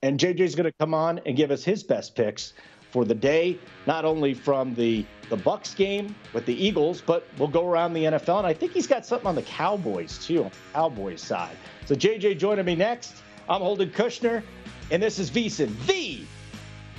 [0.03, 2.55] And JJ's going to come on and give us his best picks
[2.91, 7.49] for the day, not only from the the Bucks game with the Eagles, but we'll
[7.49, 8.39] go around the NFL.
[8.39, 11.57] And I think he's got something on the Cowboys too, on the Cowboys side.
[11.87, 13.23] So JJ joining me next.
[13.49, 14.43] I'm Holden Kushner,
[14.91, 16.21] and this is VSiN, the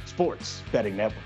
[0.06, 1.24] Sports Betting Network.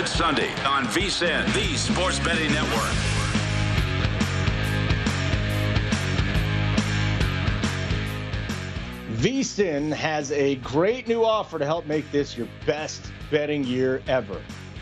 [0.00, 2.90] Spread Sunday on VSIN, the Sports Betting Network.
[9.18, 14.40] VSIN has a great new offer to help make this your best betting year ever.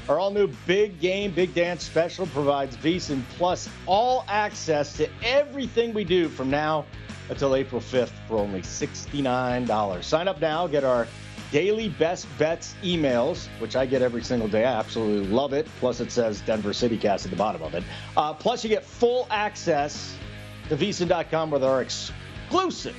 [0.08, 5.92] Our all new Big Game, Big Dance special provides VSIN Plus all access to everything
[5.94, 6.86] we do from now
[7.28, 10.04] until April 5th for only $69.
[10.04, 11.08] Sign up now, get our
[11.50, 14.64] daily best bets emails, which I get every single day.
[14.64, 15.66] I absolutely love it.
[15.80, 17.84] Plus, it says Denver City Cast at the bottom of it.
[18.16, 20.16] Uh, plus, you get full access
[20.68, 22.96] to VSIN.com with our exclusive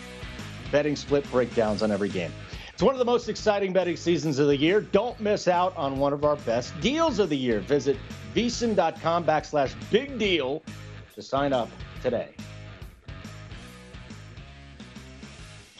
[0.71, 2.31] betting split breakdowns on every game.
[2.73, 4.79] It's one of the most exciting betting seasons of the year.
[4.79, 7.59] Don't miss out on one of our best deals of the year.
[7.59, 7.97] Visit
[8.33, 10.63] VSIN.com backslash big deal
[11.15, 11.69] to sign up
[12.01, 12.35] today.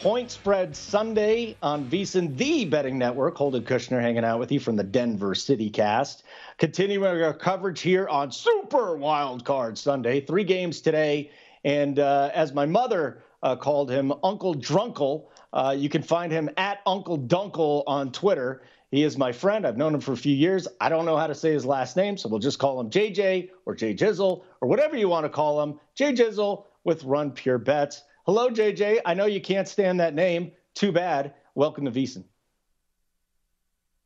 [0.00, 3.36] Point spread Sunday on VSIN, the betting network.
[3.36, 6.22] Holden Kushner hanging out with you from the Denver City Cast.
[6.56, 10.22] Continuing our coverage here on Super Wild Card Sunday.
[10.22, 11.30] Three games today.
[11.64, 16.48] And uh, as my mother uh, called him, Uncle Drunkle, uh, you can find him
[16.56, 18.62] at Uncle Dunkle on Twitter.
[18.90, 19.66] He is my friend.
[19.66, 20.66] I've known him for a few years.
[20.80, 23.50] I don't know how to say his last name, so we'll just call him JJ
[23.66, 25.78] or J Jizzle or whatever you want to call him.
[25.94, 28.02] J Jizzle with Run Pure Bets.
[28.30, 29.00] Hello, JJ.
[29.04, 30.52] I know you can't stand that name.
[30.74, 31.34] Too bad.
[31.56, 32.22] Welcome to VSIN.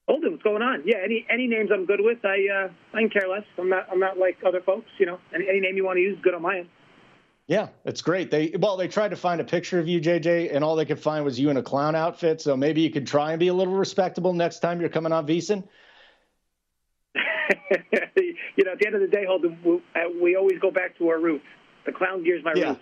[0.08, 0.82] Holden, what's going on?
[0.86, 2.24] Yeah, any any names I'm good with.
[2.24, 3.44] I uh, I can care less.
[3.58, 4.86] I'm not I'm not like other folks.
[4.96, 6.68] You know, any, any name you want to use, good on my end.
[7.48, 8.30] Yeah, it's great.
[8.30, 11.00] They well, they tried to find a picture of you, JJ, and all they could
[11.00, 12.40] find was you in a clown outfit.
[12.40, 15.26] So maybe you could try and be a little respectable next time you're coming on
[15.26, 15.68] VSIN.
[17.14, 20.96] you know, at the end of the day, Holden, we, uh, we always go back
[20.96, 21.44] to our roots.
[21.84, 22.70] The clown gear's my yeah.
[22.70, 22.80] roots.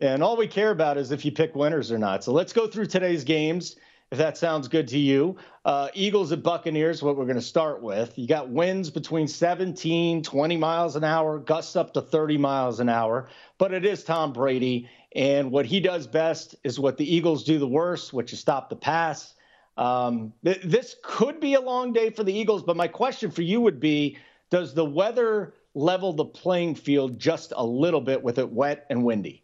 [0.00, 2.24] And all we care about is if you pick winners or not.
[2.24, 3.76] So let's go through today's games,
[4.10, 5.36] if that sounds good to you.
[5.64, 8.18] Uh, Eagles at Buccaneers, what we're going to start with.
[8.18, 12.88] You got winds between 17, 20 miles an hour, gusts up to 30 miles an
[12.88, 13.28] hour.
[13.56, 14.88] But it is Tom Brady.
[15.14, 18.68] And what he does best is what the Eagles do the worst, which is stop
[18.68, 19.34] the pass.
[19.76, 22.64] Um, th- this could be a long day for the Eagles.
[22.64, 24.18] But my question for you would be
[24.50, 29.04] Does the weather level the playing field just a little bit with it wet and
[29.04, 29.43] windy?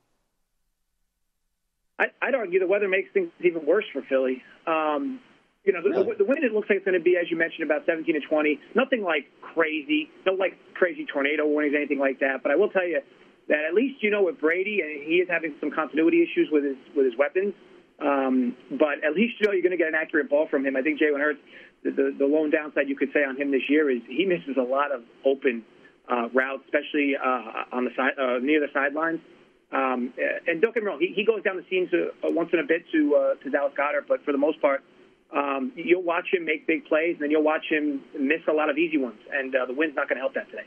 [2.23, 4.43] I'd argue the weather makes things even worse for Philly.
[4.67, 5.21] Um,
[5.65, 6.17] you know, the, really?
[6.17, 8.15] the, the, wind it looks like it's going to be, as you mentioned, about 17
[8.15, 8.61] to 20.
[8.75, 12.43] Nothing like crazy, no like crazy tornado warnings, anything like that.
[12.43, 13.01] But I will tell you
[13.49, 16.65] that at least you know with Brady, and he is having some continuity issues with
[16.65, 17.53] his with his weapons.
[18.01, 20.77] Um, but at least you know you're going to get an accurate ball from him.
[20.77, 21.41] I think Jalen Hurts,
[21.85, 24.57] the, the, the lone downside you could say on him this year is he misses
[24.57, 25.65] a lot of open
[26.09, 29.21] uh, routes, especially uh, on the side uh, near the sidelines.
[29.73, 30.13] Um,
[30.49, 32.65] and don't get me wrong, he, he goes down the seams uh, once in a
[32.65, 34.83] bit to uh, to Dallas Goedert, but for the most part,
[35.33, 38.69] um, you'll watch him make big plays, and then you'll watch him miss a lot
[38.69, 40.65] of easy ones, and uh, the wind's not going to help that today.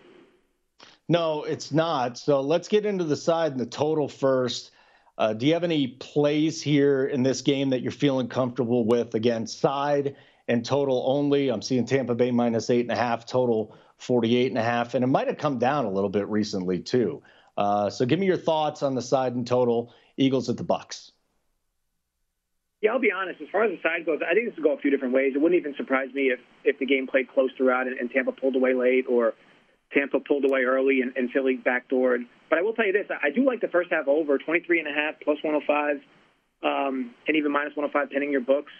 [1.10, 2.18] No, it's not.
[2.18, 4.72] So let's get into the side and the total first.
[5.18, 9.14] Uh, do you have any plays here in this game that you're feeling comfortable with?
[9.16, 10.16] Again, side
[10.48, 11.50] and total only.
[11.50, 15.04] I'm seeing Tampa Bay minus eight and a half, total 48 and a half, and
[15.04, 17.22] it might have come down a little bit recently too.
[17.58, 21.12] Uh, so give me your thoughts on the side and total Eagles at the Bucks.
[22.82, 23.40] Yeah, I'll be honest.
[23.42, 25.34] As far as the side goes, I think this will go a few different ways.
[25.36, 28.34] It wouldn't even surprise me if if the game played close throughout and, and Tampa
[28.34, 29.34] pulled away late, or
[29.94, 32.26] Tampa pulled away early and, and Philly backdoored.
[32.50, 34.88] But I will tell you this: I do like the first half over 23 and
[34.90, 36.02] a half plus 105,
[36.62, 38.74] um, and even minus 105 pending your books.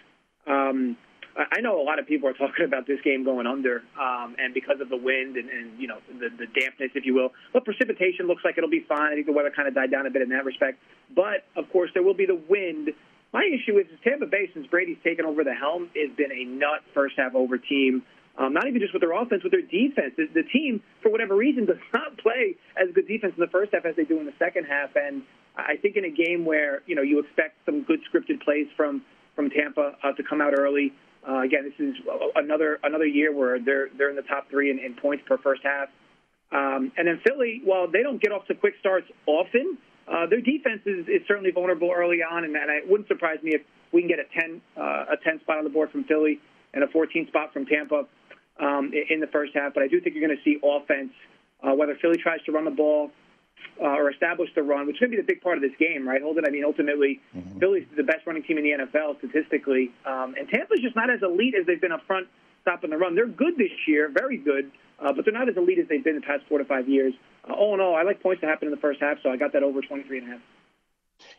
[0.46, 0.98] Um,
[1.36, 4.54] I know a lot of people are talking about this game going under, um, and
[4.54, 7.32] because of the wind and, and you know the, the dampness, if you will.
[7.52, 9.12] But precipitation looks like it'll be fine.
[9.12, 10.78] I think the weather kind of died down a bit in that respect.
[11.14, 12.90] But of course, there will be the wind.
[13.32, 16.82] My issue is, Tampa Bay, since Brady's taken over the helm, has been a nut
[16.94, 18.04] first half over team.
[18.36, 20.14] Um, not even just with their offense, with their defense.
[20.16, 23.72] The, the team, for whatever reason, does not play as good defense in the first
[23.74, 24.90] half as they do in the second half.
[24.94, 25.22] And
[25.56, 29.02] I think in a game where you know you expect some good scripted plays from
[29.34, 30.92] from Tampa uh, to come out early.
[31.26, 31.94] Uh, again, this is
[32.36, 35.62] another another year where they're they're in the top three in, in points per first
[35.62, 35.88] half.
[36.52, 40.40] Um, and then Philly, while they don't get off to quick starts often, uh, their
[40.40, 44.02] defense is, is certainly vulnerable early on, and, and it wouldn't surprise me if we
[44.02, 46.40] can get a 10 uh, a 10 spot on the board from Philly
[46.74, 48.06] and a 14 spot from Tampa
[48.60, 49.72] um, in the first half.
[49.72, 51.12] But I do think you're going to see offense,
[51.62, 53.10] uh, whether Philly tries to run the ball
[53.80, 55.76] uh, or establish the run, which is going to be the big part of this
[55.78, 56.44] game, right, Holden?
[56.46, 57.58] I mean, ultimately, mm-hmm.
[57.58, 61.22] Philly's the best running team in the NFL statistically, um, and Tampa's just not as
[61.22, 62.28] elite as they've been up front
[62.62, 63.14] stopping the run.
[63.14, 66.14] They're good this year, very good, uh, but they're not as elite as they've been
[66.14, 67.14] the past four to five years.
[67.48, 69.36] Uh, all in all, I like points to happen in the first half, so I
[69.36, 70.40] got that over 23 and a half.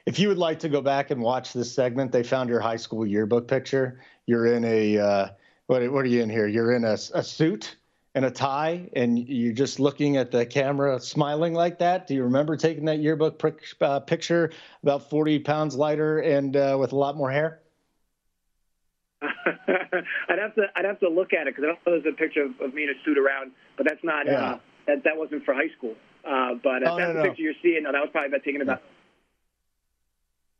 [0.06, 2.78] If you would like to go back and watch this segment, they found your high
[2.78, 4.00] school yearbook picture.
[4.26, 5.28] You're in a uh,
[5.68, 6.48] What, what are you in here?
[6.48, 7.76] You're in a, a suit
[8.16, 12.08] and a tie, and you're just looking at the camera, smiling like that.
[12.08, 13.42] Do you remember taking that yearbook
[13.82, 14.52] uh, picture,
[14.82, 17.60] about 40 pounds lighter and uh, with a lot more hair?
[19.22, 22.18] I'd have to I'd have to look at it because I don't know there's a
[22.18, 24.32] picture of, of, me in a suit around, but that's not yeah.
[24.32, 25.96] uh, that that wasn't for high school.
[26.24, 27.24] Uh, but uh, oh, that's no, the no.
[27.24, 27.84] picture you're seeing.
[27.84, 28.82] No, that was probably about taken about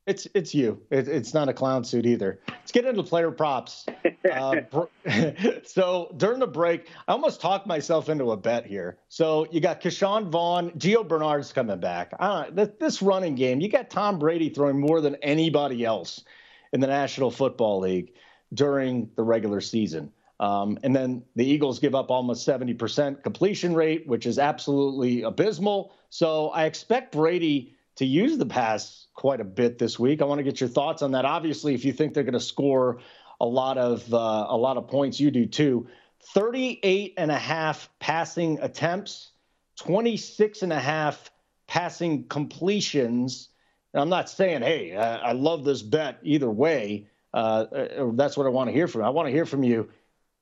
[0.06, 0.82] it's it's you.
[0.92, 2.40] It, it's not a clown suit either.
[2.48, 3.86] Let's get into player props.
[4.32, 4.62] Uh,
[5.64, 8.98] so during the break, I almost talked myself into a bet here.
[9.10, 12.14] So you got Ke'Shawn Vaughn, Gio Bernard's coming back.
[12.20, 16.24] Uh, this, this running game, you got Tom Brady throwing more than anybody else
[16.72, 18.14] in the National Football League
[18.54, 20.12] during the regular season.
[20.40, 25.94] Um, and then the Eagles give up almost 70% completion rate, which is absolutely abysmal.
[26.10, 30.22] So I expect Brady to use the pass quite a bit this week.
[30.22, 31.26] I want to get your thoughts on that.
[31.26, 33.00] Obviously, if you think they're going to score
[33.40, 35.88] a lot of uh, a lot of points, you do too.
[36.34, 39.32] 38 and a half passing attempts,
[39.80, 41.32] 26 and a half
[41.68, 43.50] passing completions.
[43.94, 47.08] And I'm not saying, hey, I, I love this bet either way.
[47.34, 49.04] Uh, uh that's what I want to hear from.
[49.04, 49.90] I want to hear from you.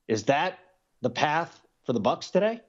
[0.08, 0.58] Is that
[1.02, 2.60] the path for the Bucks today?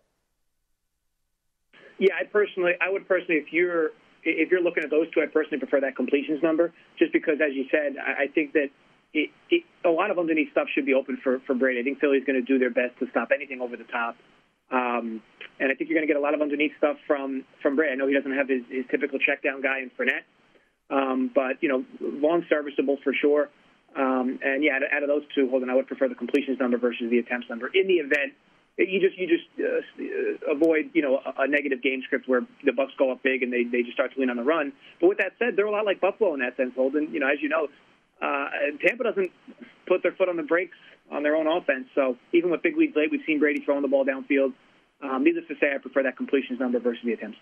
[1.97, 3.91] Yeah, I personally, I would personally, if you're
[4.25, 7.53] if you're looking at those two, I personally prefer that completions number, just because, as
[7.53, 8.69] you said, I, think that
[9.13, 11.79] it, it, a lot of underneath stuff should be open for, for Brady.
[11.79, 14.17] I think Philly's going to do their best to stop anything over the top.
[14.71, 15.21] Um,
[15.59, 17.93] and I think you're going to get a lot of underneath stuff from from Brady.
[17.93, 20.25] I know he doesn't have his, his typical check down guy in Fournette,
[20.89, 23.49] um, but you know, long serviceable for sure.
[23.95, 26.59] Um, and yeah, out of, out of those two, Holden, I would prefer the completions
[26.59, 27.69] number versus the attempts number.
[27.73, 28.33] In the event
[28.77, 32.73] you just you just uh, avoid you know a, a negative game script where the
[32.73, 34.73] Bucks go up big and they they just start to lean on the run.
[34.99, 37.13] But with that said, they're a lot like Buffalo in that sense, Holden.
[37.13, 37.67] You know, as you know,
[38.21, 38.47] uh,
[38.85, 39.31] Tampa doesn't
[39.87, 40.77] put their foot on the brakes
[41.11, 41.87] on their own offense.
[41.95, 44.53] So even with big leads late, we've seen Brady throwing the ball downfield.
[45.01, 47.37] Um, needless to say, I prefer that completions number versus the attempts.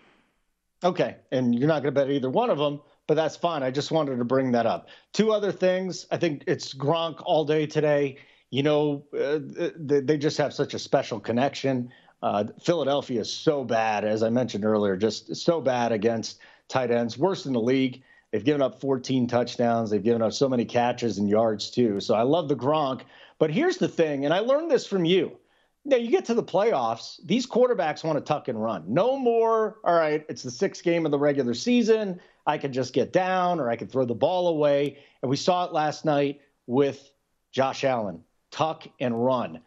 [0.83, 3.63] Okay, and you're not going to bet either one of them, but that's fine.
[3.63, 4.89] I just wanted to bring that up.
[5.13, 6.05] Two other things.
[6.11, 8.17] I think it's Gronk all day today
[8.53, 9.39] you know, uh,
[9.79, 11.91] they, just have such a special connection.
[12.21, 16.37] Uh, Philadelphia is so bad, as I mentioned earlier, just so bad against
[16.67, 18.03] tight ends, worst in the league.
[18.31, 19.89] They've given up 14 touchdowns.
[19.89, 21.99] They've given up so many catches and yards too.
[21.99, 23.01] So I love the Gronk.
[23.39, 25.35] But here's the thing, and I learned this from you.
[25.83, 28.83] Now you get to the playoffs, these quarterbacks want to tuck and run.
[28.87, 32.21] No more, all right, it's the sixth game of the regular season.
[32.45, 34.99] I can just get down or I can throw the ball away.
[35.23, 37.11] And we saw it last night with
[37.51, 39.59] Josh Allen tuck and run.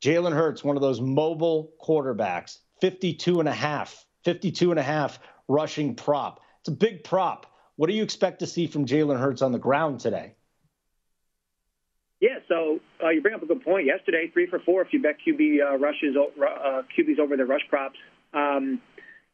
[0.00, 5.20] Jalen Hurts, one of those mobile quarterbacks, 52 and a half, 52 and a half
[5.46, 6.40] rushing prop.
[6.60, 7.46] It's a big prop.
[7.76, 10.34] What do you expect to see from Jalen Hurts on the ground today?
[12.20, 13.86] Yeah, so uh, you bring up a good point.
[13.86, 17.62] Yesterday, three for four if you bet QB uh, rushes, uh, QBs over the rush
[17.68, 17.98] props.
[18.34, 18.80] Um,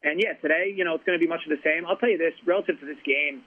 [0.03, 1.85] and yeah, today, you know, it's going to be much of the same.
[1.85, 3.43] I'll tell you this, relative to this game,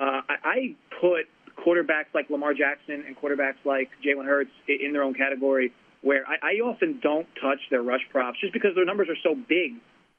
[0.00, 1.26] uh, I, I put
[1.60, 6.56] quarterbacks like Lamar Jackson and quarterbacks like Jalen Hurts in their own category, where I,
[6.56, 9.76] I often don't touch their rush props just because their numbers are so big.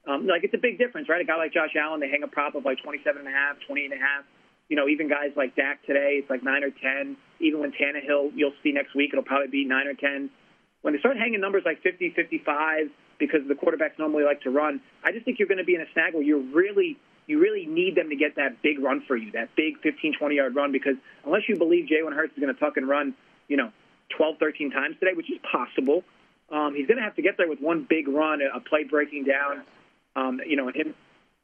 [0.08, 1.22] Um, like it's a big difference, right?
[1.22, 3.58] A guy like Josh Allen, they hang a prop of like 27 and a half,
[3.68, 4.26] 20 and a half.
[4.70, 7.18] You know, even guys like Dak today, it's like nine or 10.
[7.40, 10.30] Even when Tannehill, you'll see next week, it'll probably be nine or 10.
[10.82, 12.88] When they start hanging numbers like 50, 55,
[13.20, 15.82] because the quarterbacks normally like to run, I just think you're going to be in
[15.82, 19.16] a snag where you're really you really need them to get that big run for
[19.16, 22.54] you, that big 15, 20 yard run, because unless you believe Jalen Hurts is going
[22.54, 23.14] to tuck and run,
[23.48, 23.72] you know,
[24.18, 26.04] 12, 13 times today, which is possible,
[26.52, 29.24] um, he's going to have to get there with one big run, a play breaking
[29.24, 29.64] down,
[30.16, 30.96] um, you know, and him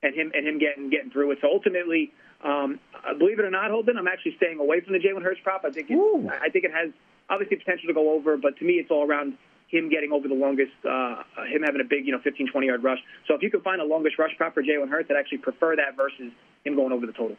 [0.04, 1.40] and him and him getting getting through it.
[1.42, 2.12] So ultimately,
[2.44, 2.80] um,
[3.18, 5.64] believe it or not, Holden, I'm actually staying away from the Jalen Hurts prop.
[5.66, 5.98] I think it,
[6.30, 6.92] I think it has
[7.30, 10.34] obviously potential to go over, but to me, it's all around him getting over the
[10.34, 13.00] longest, uh, him having a big, you know, 15, 20 yard rush.
[13.28, 15.76] So if you can find a longest rush prop for Jalen Hurts, I'd actually prefer
[15.76, 16.32] that versus
[16.64, 17.38] him going over the total.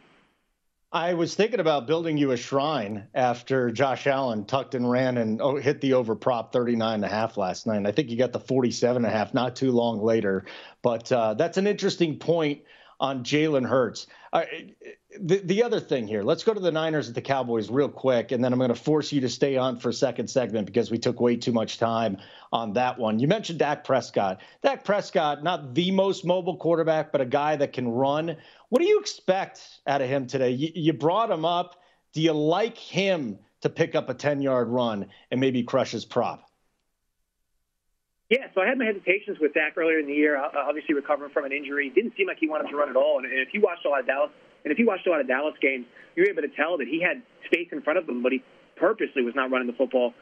[0.90, 5.42] I was thinking about building you a shrine after Josh Allen tucked and ran and
[5.42, 7.76] oh, hit the over prop 39 and a half last night.
[7.76, 10.46] And I think you got the 47 and a half not too long later.
[10.81, 12.62] But uh, that's an interesting point
[12.98, 14.06] on Jalen Hurts.
[14.33, 14.44] Uh,
[15.21, 18.33] the, the other thing here, let's go to the Niners at the Cowboys real quick,
[18.33, 20.90] and then I'm going to force you to stay on for a second segment because
[20.90, 22.19] we took way too much time
[22.52, 23.19] on that one.
[23.19, 24.40] You mentioned Dak Prescott.
[24.62, 28.37] Dak Prescott, not the most mobile quarterback, but a guy that can run.
[28.69, 30.50] What do you expect out of him today?
[30.50, 31.77] You, you brought him up.
[32.12, 36.04] Do you like him to pick up a 10 yard run and maybe crush his
[36.04, 36.44] prop?
[38.31, 40.37] Yeah, so I had my hesitations with Dak earlier in the year.
[40.37, 43.19] Obviously, recovering from an injury, didn't seem like he wanted to run at all.
[43.19, 44.31] And if you watched a lot of Dallas,
[44.65, 45.87] and if you watched a lot of Dallas games,
[46.17, 48.42] you were able to tell that he had space in front of him, but he
[48.77, 50.15] purposely was not running the football.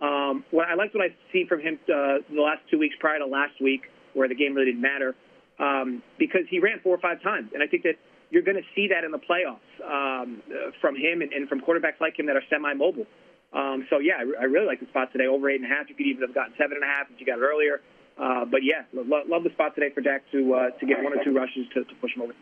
[0.00, 3.18] Um, what I liked what I see from him uh, the last two weeks prior
[3.18, 3.82] to last week,
[4.14, 5.14] where the game really didn't matter,
[5.58, 7.94] um, because he ran four or five times, and I think that
[8.30, 10.42] you're going to see that in the playoffs um,
[10.80, 13.06] from him and, and from quarterbacks like him that are semi-mobile.
[13.52, 15.26] Um, so yeah, I, I really like the spot today.
[15.26, 15.88] Over eight and a half.
[15.88, 17.80] You could even have gotten seven and a half if you got it earlier.
[18.18, 21.12] Uh, but yeah, lo- love the spot today for Dak to uh, to get one
[21.14, 22.34] or two rushes to, to push him over.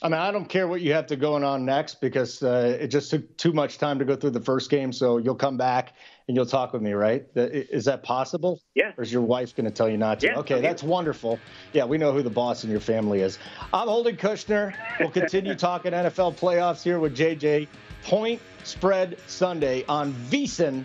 [0.00, 2.86] I mean, I don't care what you have to going on next because uh, it
[2.86, 4.92] just took too much time to go through the first game.
[4.92, 5.94] So you'll come back
[6.28, 7.26] and you'll talk with me, right?
[7.34, 8.62] Is that possible?
[8.76, 8.92] Yeah.
[8.96, 10.26] Or is your wife going to tell you not to?
[10.26, 11.40] Yeah, okay, that's wonderful.
[11.72, 13.40] Yeah, we know who the boss in your family is.
[13.72, 14.72] I'm Holden Kushner.
[15.00, 17.66] We'll continue talking NFL playoffs here with JJ.
[18.04, 20.84] Point Spread Sunday on VSiN,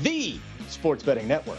[0.00, 0.38] the
[0.68, 1.58] sports betting network.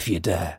[0.00, 0.58] if you dare.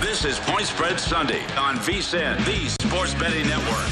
[0.00, 3.90] This is Point Spread Sunday on VSiN, the Sports Betting Network.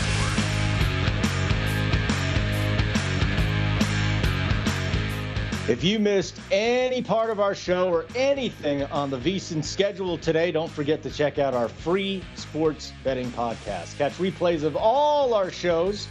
[5.68, 10.52] If you missed any part of our show or anything on the VSiN schedule today,
[10.52, 13.96] don't forget to check out our free sports betting podcast.
[13.96, 16.08] Catch replays of all our shows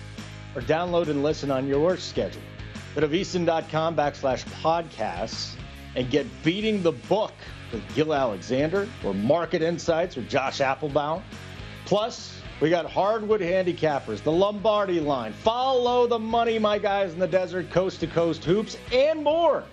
[0.56, 2.42] or download and listen on your work schedule.
[2.96, 5.56] Go to vsin.com backslash podcasts
[5.96, 7.34] and get Beating the Book
[7.72, 11.22] with Gill Alexander or Market Insights with Josh Appelbaum.
[11.86, 17.28] Plus, we got hardwood handicappers, the Lombardi line, follow the money, my guys in the
[17.28, 19.64] desert, coast to coast hoops, and more.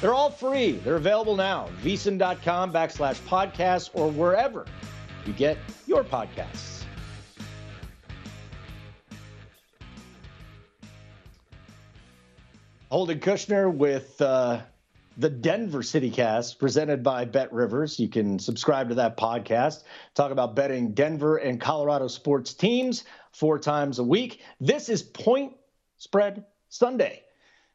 [0.00, 0.72] They're all free.
[0.72, 1.68] They're available now.
[1.82, 4.64] vsin.com backslash podcasts or wherever
[5.26, 6.79] you get your podcasts.
[12.90, 14.62] Holden Kushner with uh,
[15.16, 18.00] the Denver City Cast, presented by Bet Rivers.
[18.00, 19.84] You can subscribe to that podcast.
[20.16, 24.42] Talk about betting Denver and Colorado sports teams four times a week.
[24.60, 25.52] This is Point
[25.98, 27.22] Spread Sunday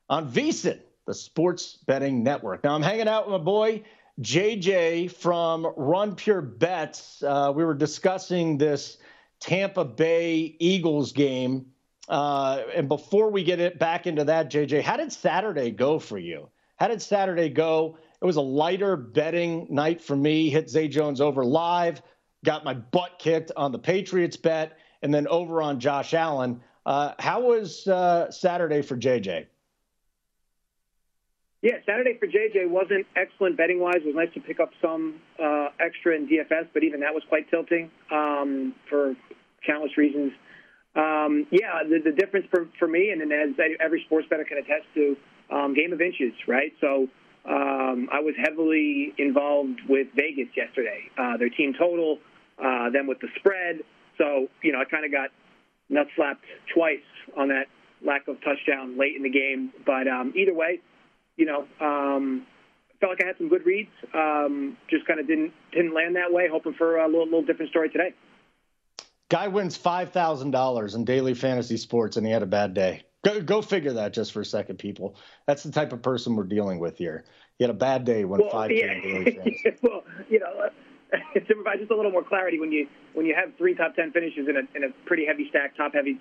[0.09, 2.65] on VSiN, the Sports Betting Network.
[2.65, 3.83] Now I'm hanging out with my boy
[4.19, 7.23] JJ from Run Pure Bets.
[7.23, 8.97] Uh, we were discussing this
[9.39, 11.67] Tampa Bay Eagles game
[12.07, 16.17] uh, and before we get it back into that, JJ, how did Saturday go for
[16.17, 16.49] you?
[16.77, 17.97] How did Saturday go?
[18.21, 20.49] It was a lighter betting night for me.
[20.49, 22.01] Hit Zay Jones over live,
[22.43, 26.61] got my butt kicked on the Patriots bet, and then over on Josh Allen.
[26.85, 29.47] Uh, how was uh, Saturday for JJ?
[31.61, 33.95] Yeah, Saturday for JJ wasn't excellent betting wise.
[33.95, 37.23] It was nice to pick up some uh, extra in DFS, but even that was
[37.27, 39.15] quite tilting um, for
[39.65, 40.31] countless reasons.
[40.95, 44.57] Um, yeah, the, the difference for, for me, and, and as every sports bettor can
[44.57, 45.17] attest to,
[45.51, 46.71] um, game of inches, right?
[46.79, 47.07] So
[47.45, 52.19] um, I was heavily involved with Vegas yesterday, uh, their team total,
[52.57, 53.81] uh, then with the spread.
[54.17, 55.29] So, you know, I kind of got
[55.89, 57.05] nut slapped twice
[57.37, 57.65] on that
[58.01, 59.71] lack of touchdown late in the game.
[59.85, 60.79] But um, either way,
[61.37, 62.47] you know, um,
[62.99, 63.91] felt like I had some good reads.
[64.13, 66.47] Um, just kind of didn't didn't land that way.
[66.49, 68.13] Hoping for a little, little different story today.
[69.29, 73.03] Guy wins five thousand dollars in daily fantasy sports, and he had a bad day.
[73.23, 75.15] Go, go figure that just for a second, people.
[75.47, 77.25] That's the type of person we're dealing with here.
[77.57, 78.93] He had a bad day when well, five yeah.
[79.01, 79.63] daily fantasy.
[79.81, 83.33] well, you know, uh, to provide just a little more clarity, when you when you
[83.33, 86.19] have three top ten finishes in a in a pretty heavy stack, top heavy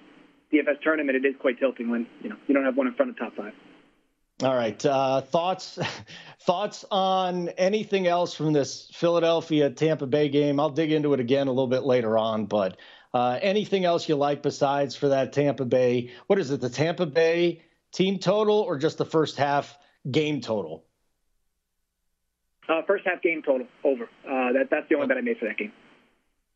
[0.50, 3.10] DFS tournament, it is quite tilting when you know you don't have one in front
[3.10, 3.52] of top five.
[4.44, 4.84] All right.
[4.84, 5.78] Uh, thoughts
[6.40, 10.60] thoughts on anything else from this Philadelphia Tampa Bay game?
[10.60, 12.76] I'll dig into it again a little bit later on, but
[13.14, 16.10] Uh, anything else you like besides for that Tampa Bay?
[16.26, 19.78] What is it, the Tampa Bay team total or just the first half
[20.10, 20.84] game total?
[22.68, 24.04] Uh, first half game total over.
[24.26, 25.72] Uh, that, that's the only bet I made for that game.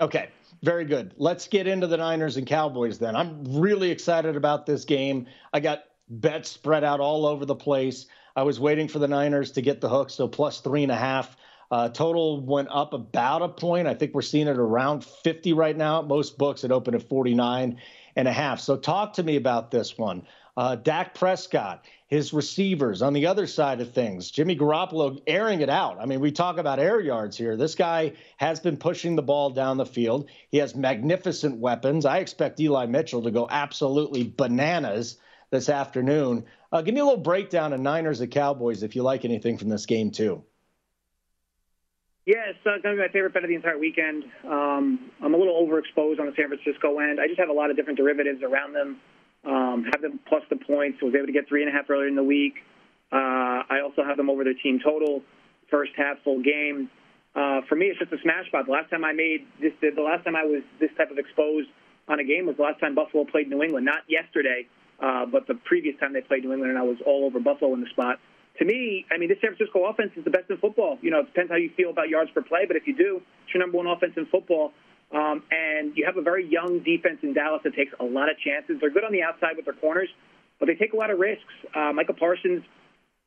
[0.01, 0.31] Okay,
[0.63, 1.15] very good.
[1.17, 3.15] Let's get into the Niners and Cowboys then.
[3.15, 5.27] I'm really excited about this game.
[5.53, 8.07] I got bets spread out all over the place.
[8.35, 10.97] I was waiting for the Niners to get the hook, so plus three and a
[10.97, 11.37] half.
[11.71, 13.87] Uh, total went up about a point.
[13.87, 16.01] I think we're seeing it around 50 right now.
[16.01, 17.79] Most books it opened at 49
[18.17, 18.61] and a half.
[18.61, 20.27] So talk to me about this one.
[20.57, 24.31] Uh, Dak Prescott, his receivers on the other side of things.
[24.31, 26.01] Jimmy Garoppolo airing it out.
[26.01, 27.57] I mean, we talk about air yards here.
[27.57, 30.29] This guy has been pushing the ball down the field.
[30.51, 32.07] He has magnificent weapons.
[32.07, 35.19] I expect Eli Mitchell to go absolutely bananas
[35.51, 36.45] this afternoon.
[36.71, 39.69] Uh, give me a little breakdown of Niners and Cowboys if you like anything from
[39.69, 40.45] this game, too.
[42.27, 44.25] Yeah, it's uh, going to be my favorite bet of the entire weekend.
[44.45, 47.19] Um, I'm a little overexposed on the San Francisco end.
[47.21, 49.01] I just have a lot of different derivatives around them
[49.45, 51.01] um, have them plus the points.
[51.03, 52.55] Was able to get three and a half earlier in the week.
[53.13, 55.23] Uh, I also have them over their team total,
[55.71, 56.91] first half full game.
[57.35, 58.67] Uh, for me, it's just a smash spot.
[58.67, 61.69] The last time I made this, the last time I was this type of exposed
[62.09, 63.87] on a game was the last time Buffalo played New England.
[63.87, 64.67] Not yesterday,
[65.01, 67.75] uh, but the previous time they played New England, and I was all over Buffalo
[67.75, 68.19] in the spot.
[68.59, 70.99] To me, I mean, this San Francisco offense is the best in football.
[71.01, 73.23] You know, it depends how you feel about yards per play, but if you do,
[73.45, 74.73] it's your number one offense in football.
[75.11, 78.37] Um, and you have a very young defense in Dallas that takes a lot of
[78.39, 78.77] chances.
[78.81, 80.09] They're good on the outside with their corners,
[80.59, 81.55] but they take a lot of risks.
[81.75, 82.63] Uh, Micah Parsons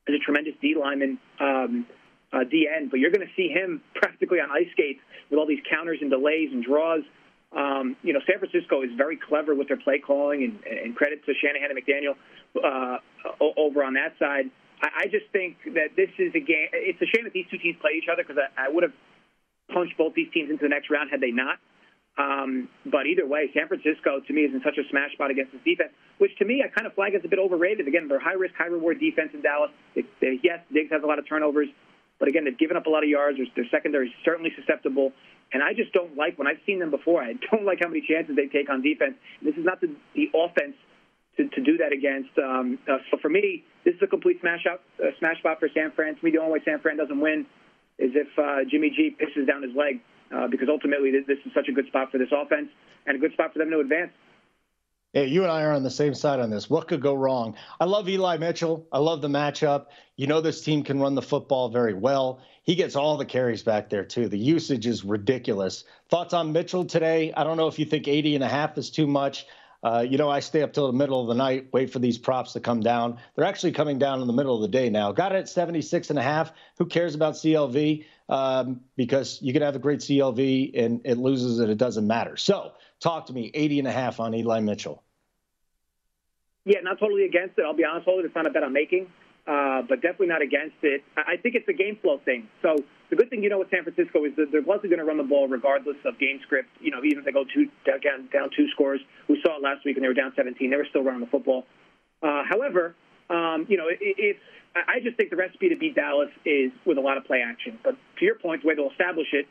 [0.06, 1.86] is a tremendous D lineman, um,
[2.32, 5.00] uh, D end, but you're going to see him practically on ice skates
[5.30, 7.02] with all these counters and delays and draws.
[7.56, 11.24] Um, you know, San Francisco is very clever with their play calling, and, and credit
[11.26, 12.16] to Shanahan and McDaniel
[12.56, 12.98] uh,
[13.56, 14.50] over on that side.
[14.80, 16.68] I, I just think that this is a game.
[16.72, 18.92] It's a shame that these two teams play each other because I, I would have
[19.72, 21.58] punched both these teams into the next round had they not.
[22.18, 25.52] Um, but either way, San Francisco to me is in such a smash spot against
[25.52, 27.88] this defense, which to me I kind of flag as a bit overrated.
[27.88, 29.70] Again, they're high risk, high reward defense in Dallas.
[29.94, 31.68] They, they, yes, Diggs has a lot of turnovers,
[32.18, 33.38] but again, they've given up a lot of yards.
[33.38, 35.12] Their, their secondary is certainly susceptible,
[35.52, 37.22] and I just don't like when I've seen them before.
[37.22, 39.14] I don't like how many chances they take on defense.
[39.42, 40.76] This is not the, the offense
[41.36, 42.30] to, to do that against.
[42.38, 45.68] Um, uh, so for me, this is a complete smash out, uh, smash spot for
[45.74, 46.16] San Fran.
[46.16, 47.46] To me, the only way San Fran doesn't win
[47.98, 50.00] is if uh, Jimmy G pisses down his leg
[50.34, 52.68] uh, because ultimately this, this is such a good spot for this offense
[53.06, 54.12] and a good spot for them to advance.
[55.14, 56.70] Hey, you and I are on the same side on this.
[56.70, 57.54] What could go wrong?
[57.78, 58.86] I love Eli Mitchell.
[58.90, 59.88] I love the matchup.
[60.16, 62.40] You know this team can run the football very well.
[62.62, 64.28] He gets all the carries back there too.
[64.28, 65.84] The usage is ridiculous.
[66.08, 67.30] Thoughts on Mitchell today?
[67.36, 69.44] I don't know if you think 80 and a half is too much.
[69.82, 72.16] Uh, you know, I stay up till the middle of the night, wait for these
[72.16, 73.18] props to come down.
[73.34, 75.10] They're actually coming down in the middle of the day now.
[75.10, 76.52] Got it at 76 and a half.
[76.78, 78.04] Who cares about CLV?
[78.28, 82.36] Um, because you can have a great CLV and it loses and it doesn't matter.
[82.36, 85.02] So talk to me, 80 and a half on Eli Mitchell.
[86.64, 87.64] Yeah, not totally against it.
[87.64, 89.08] I'll be honest with you, it's not a bet I'm making,
[89.46, 91.02] uh, but definitely not against it.
[91.16, 92.48] I think it's a game flow thing.
[92.62, 92.76] So
[93.10, 95.18] the good thing you know with San Francisco is that they're likely going to run
[95.18, 96.68] the ball regardless of game script.
[96.80, 99.00] You know, even if they go two down, down two scores.
[99.28, 100.70] We saw it last week and they were down 17.
[100.70, 101.66] They were still running the football.
[102.22, 102.94] Uh, however,
[103.30, 104.38] um, you know, it's
[104.74, 107.78] I just think the recipe to beat Dallas is with a lot of play action.
[107.84, 109.46] But to your point, the way they'll establish it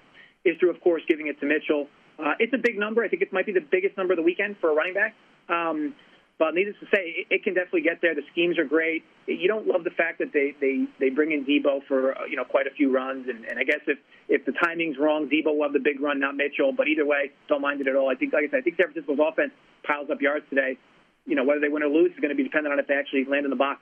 [0.45, 1.87] is through, of course, giving it to Mitchell.
[2.17, 3.03] Uh, it's a big number.
[3.03, 5.13] I think it might be the biggest number of the weekend for a running back.
[5.49, 5.93] Um,
[6.41, 8.15] but needless to say, it, can definitely get there.
[8.15, 9.03] The schemes are great.
[9.27, 12.35] You don't love the fact that they they they bring in Deebo for uh, you
[12.35, 15.55] know quite a few runs, and, and I guess if if the timing's wrong, Deebo
[15.55, 16.73] will have the big run, not Mitchell.
[16.75, 18.09] But either way, don't mind it at all.
[18.09, 19.51] I think, like I said, I think San Francisco's offense
[19.85, 20.79] piles up yards today.
[21.27, 22.95] You know whether they win or lose is going to be dependent on if they
[22.95, 23.81] actually land in the box.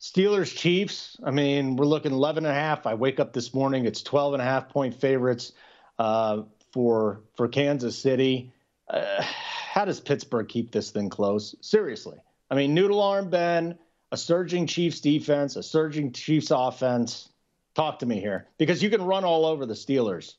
[0.00, 1.18] Steelers Chiefs.
[1.24, 2.86] I mean, we're looking 11 and a half.
[2.86, 5.50] I wake up this morning, it's 12 and a half point favorites
[5.98, 8.52] uh, for for Kansas City.
[8.92, 11.54] Uh, how does Pittsburgh keep this thing close?
[11.60, 12.18] Seriously.
[12.50, 13.78] I mean, noodle arm Ben,
[14.12, 17.30] a surging Chiefs defense, a surging Chiefs offense.
[17.74, 20.34] Talk to me here because you can run all over the Steelers.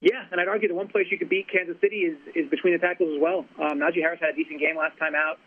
[0.00, 2.74] Yeah, and I'd argue the one place you could beat Kansas City is is between
[2.74, 3.44] the tackles as well.
[3.60, 5.38] Um, Najee Harris had a decent game last time out.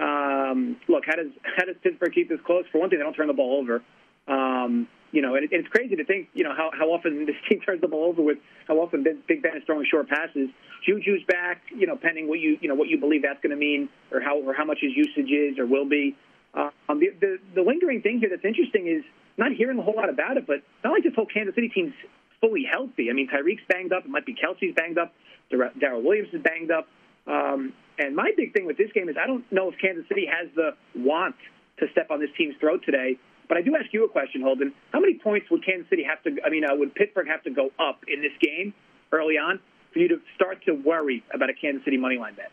[0.00, 2.64] Um, look, how does how does Pittsburgh keep this close?
[2.72, 3.80] For one thing, they don't turn the ball over.
[4.26, 7.36] Um, you know, and, it, it's crazy to think, you know, how, how often this
[7.48, 10.48] team turns the ball over with how often Big Ben is throwing short passes.
[10.88, 13.56] Juju's back, you know, pending what you, you know, what you believe that's going to
[13.56, 16.16] mean or how, or how much his usage is or will be.
[16.54, 19.04] Um, the, the, the lingering thing here that's interesting is
[19.38, 21.94] not hearing a whole lot about it, but not like this whole Kansas City team's
[22.40, 23.08] fully healthy.
[23.08, 24.04] I mean, Tyreek's banged up.
[24.04, 25.14] It might be Kelce's banged up.
[25.50, 26.88] Darrel Williams is banged up.
[27.26, 30.26] Um, and my big thing with this game is I don't know if Kansas City
[30.26, 31.36] has the want
[31.78, 33.18] to step on this team's throat today.
[33.52, 34.72] But I do ask you a question, Holden.
[34.94, 36.42] How many points would Kansas City have to?
[36.42, 38.72] I mean, uh, would Pittsburgh have to go up in this game
[39.12, 39.60] early on
[39.92, 42.50] for you to start to worry about a Kansas City money line bet?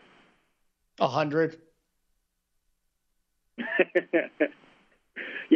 [0.98, 1.56] A hundred.
[3.56, 3.64] yeah,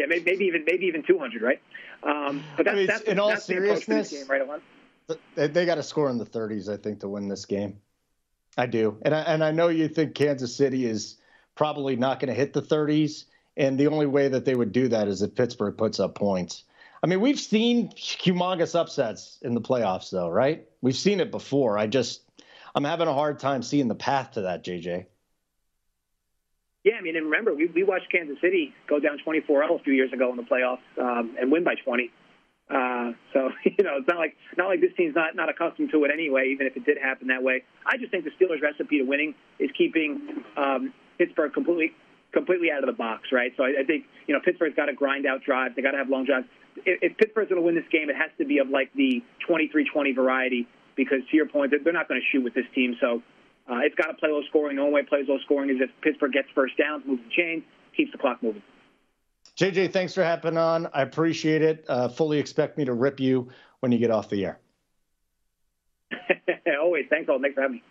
[0.09, 1.61] maybe, maybe, even maybe even 200, right?
[2.03, 4.63] Um, but that's, I mean, that's in all that's seriousness, the game, right, Alon?
[5.35, 7.83] They, they got to score in the 30s, I think, to win this game.
[8.57, 11.19] I do, and I, and I know you think Kansas City is
[11.55, 13.25] probably not going to hit the 30s,
[13.57, 16.65] and the only way that they would do that is if Pittsburgh puts up points.
[17.03, 20.67] I mean, we've seen humongous upsets in the playoffs, though, right?
[20.81, 21.77] We've seen it before.
[21.77, 22.23] I just,
[22.75, 25.07] I'm having a hard time seeing the path to that, JJ.
[26.83, 29.93] Yeah, I mean, and remember, we, we watched Kansas City go down 24-0 a few
[29.93, 32.11] years ago in the playoffs um, and win by 20.
[32.71, 36.03] Uh, so you know, it's not like not like this team's not not accustomed to
[36.05, 36.49] it anyway.
[36.49, 39.35] Even if it did happen that way, I just think the Steelers' recipe to winning
[39.59, 41.93] is keeping um, Pittsburgh completely
[42.35, 43.53] completely out of the box, right?
[43.57, 45.75] So I, I think you know Pittsburgh's got to grind out drives.
[45.77, 46.47] They got to have long drives.
[46.85, 49.23] If, if Pittsburgh's going to win this game, it has to be of like the
[49.49, 52.97] 23-20 variety because to your point, they're not going to shoot with this team.
[53.01, 53.23] So
[53.71, 54.77] uh, it's got to play low scoring.
[54.77, 57.31] The only way it plays low scoring is if Pittsburgh gets first downs, moves the
[57.31, 57.65] chain,
[57.97, 58.63] keeps the clock moving.
[59.57, 60.89] JJ, thanks for hopping on.
[60.93, 61.85] I appreciate it.
[61.89, 63.49] Uh, fully expect me to rip you
[63.81, 64.59] when you get off the air.
[66.83, 67.07] Always.
[67.09, 67.41] Thanks all.
[67.41, 67.83] Thanks for having me.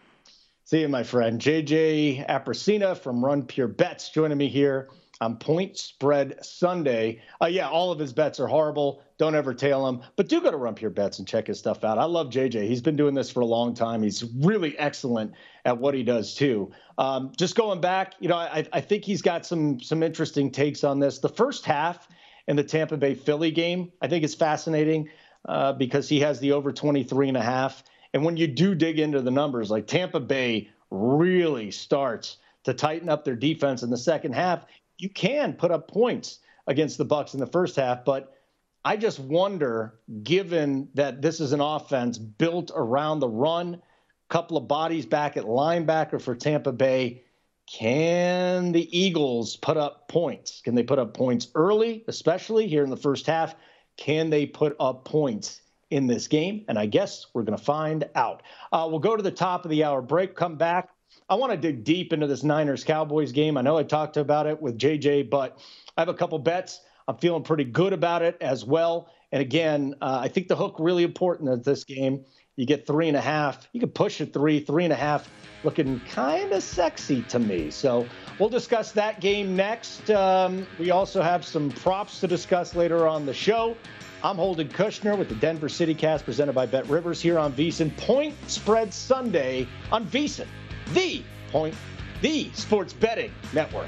[0.66, 1.42] See you, my friend.
[1.42, 4.90] JJ Appricina from Run Pure Bets joining me here
[5.20, 7.22] on Point Spread Sunday.
[7.42, 9.04] Uh, yeah, all of his bets are horrible.
[9.18, 11.84] Don't ever tail him, but do go to Run Pure Bets and check his stuff
[11.84, 11.98] out.
[11.98, 12.66] I love JJ.
[12.66, 14.02] He's been doing this for a long time.
[14.02, 15.34] He's really excellent
[15.66, 16.72] at what he does too.
[16.98, 20.86] Um, just going back, you know, I, I think he's got some some interesting takes
[20.86, 21.20] on this.
[21.20, 22.08] The first half
[22.48, 25.10] in the Tampa Bay Philly game, I think is fascinating
[25.44, 27.84] uh, because he has the over 23 and a half.
[28.14, 33.10] And when you do dig into the numbers, like Tampa Bay really starts to tighten
[33.10, 34.66] up their defense in the second half
[34.98, 38.38] you can put up points against the Bucks in the first half, but
[38.86, 43.82] I just wonder, given that this is an offense built around the run,
[44.30, 47.24] couple of bodies back at linebacker for Tampa Bay,
[47.72, 50.62] can the Eagles put up points?
[50.62, 53.56] Can they put up points early, especially here in the first half?
[53.96, 55.62] Can they put up points
[55.94, 56.66] in this game?
[56.68, 58.42] And I guess we're going to find out.
[58.72, 60.90] Uh, we'll go to the top of the hour break, come back.
[61.30, 63.58] I want to dig deep into this Niners Cowboys game.
[63.58, 65.60] I know I talked about it with JJ, but
[65.96, 66.82] I have a couple bets.
[67.08, 69.12] I'm feeling pretty good about it as well.
[69.32, 72.26] And again, uh, I think the hook really important at this game.
[72.56, 73.68] You get three and a half.
[73.74, 75.30] You can push it three, three and a half,
[75.64, 77.72] looking kind of sexy to me.
[77.72, 78.06] So
[78.40, 80.10] we'll discuss that game next.
[80.12, 83.76] Um, we also have some props to discuss later on the show.
[84.24, 87.96] I'm Holden Kushner with the Denver City Cast presented by Bet Rivers here on VSiN.
[87.98, 90.48] Point Spread Sunday on VSiN
[90.94, 91.76] the point,
[92.22, 93.88] the sports betting network.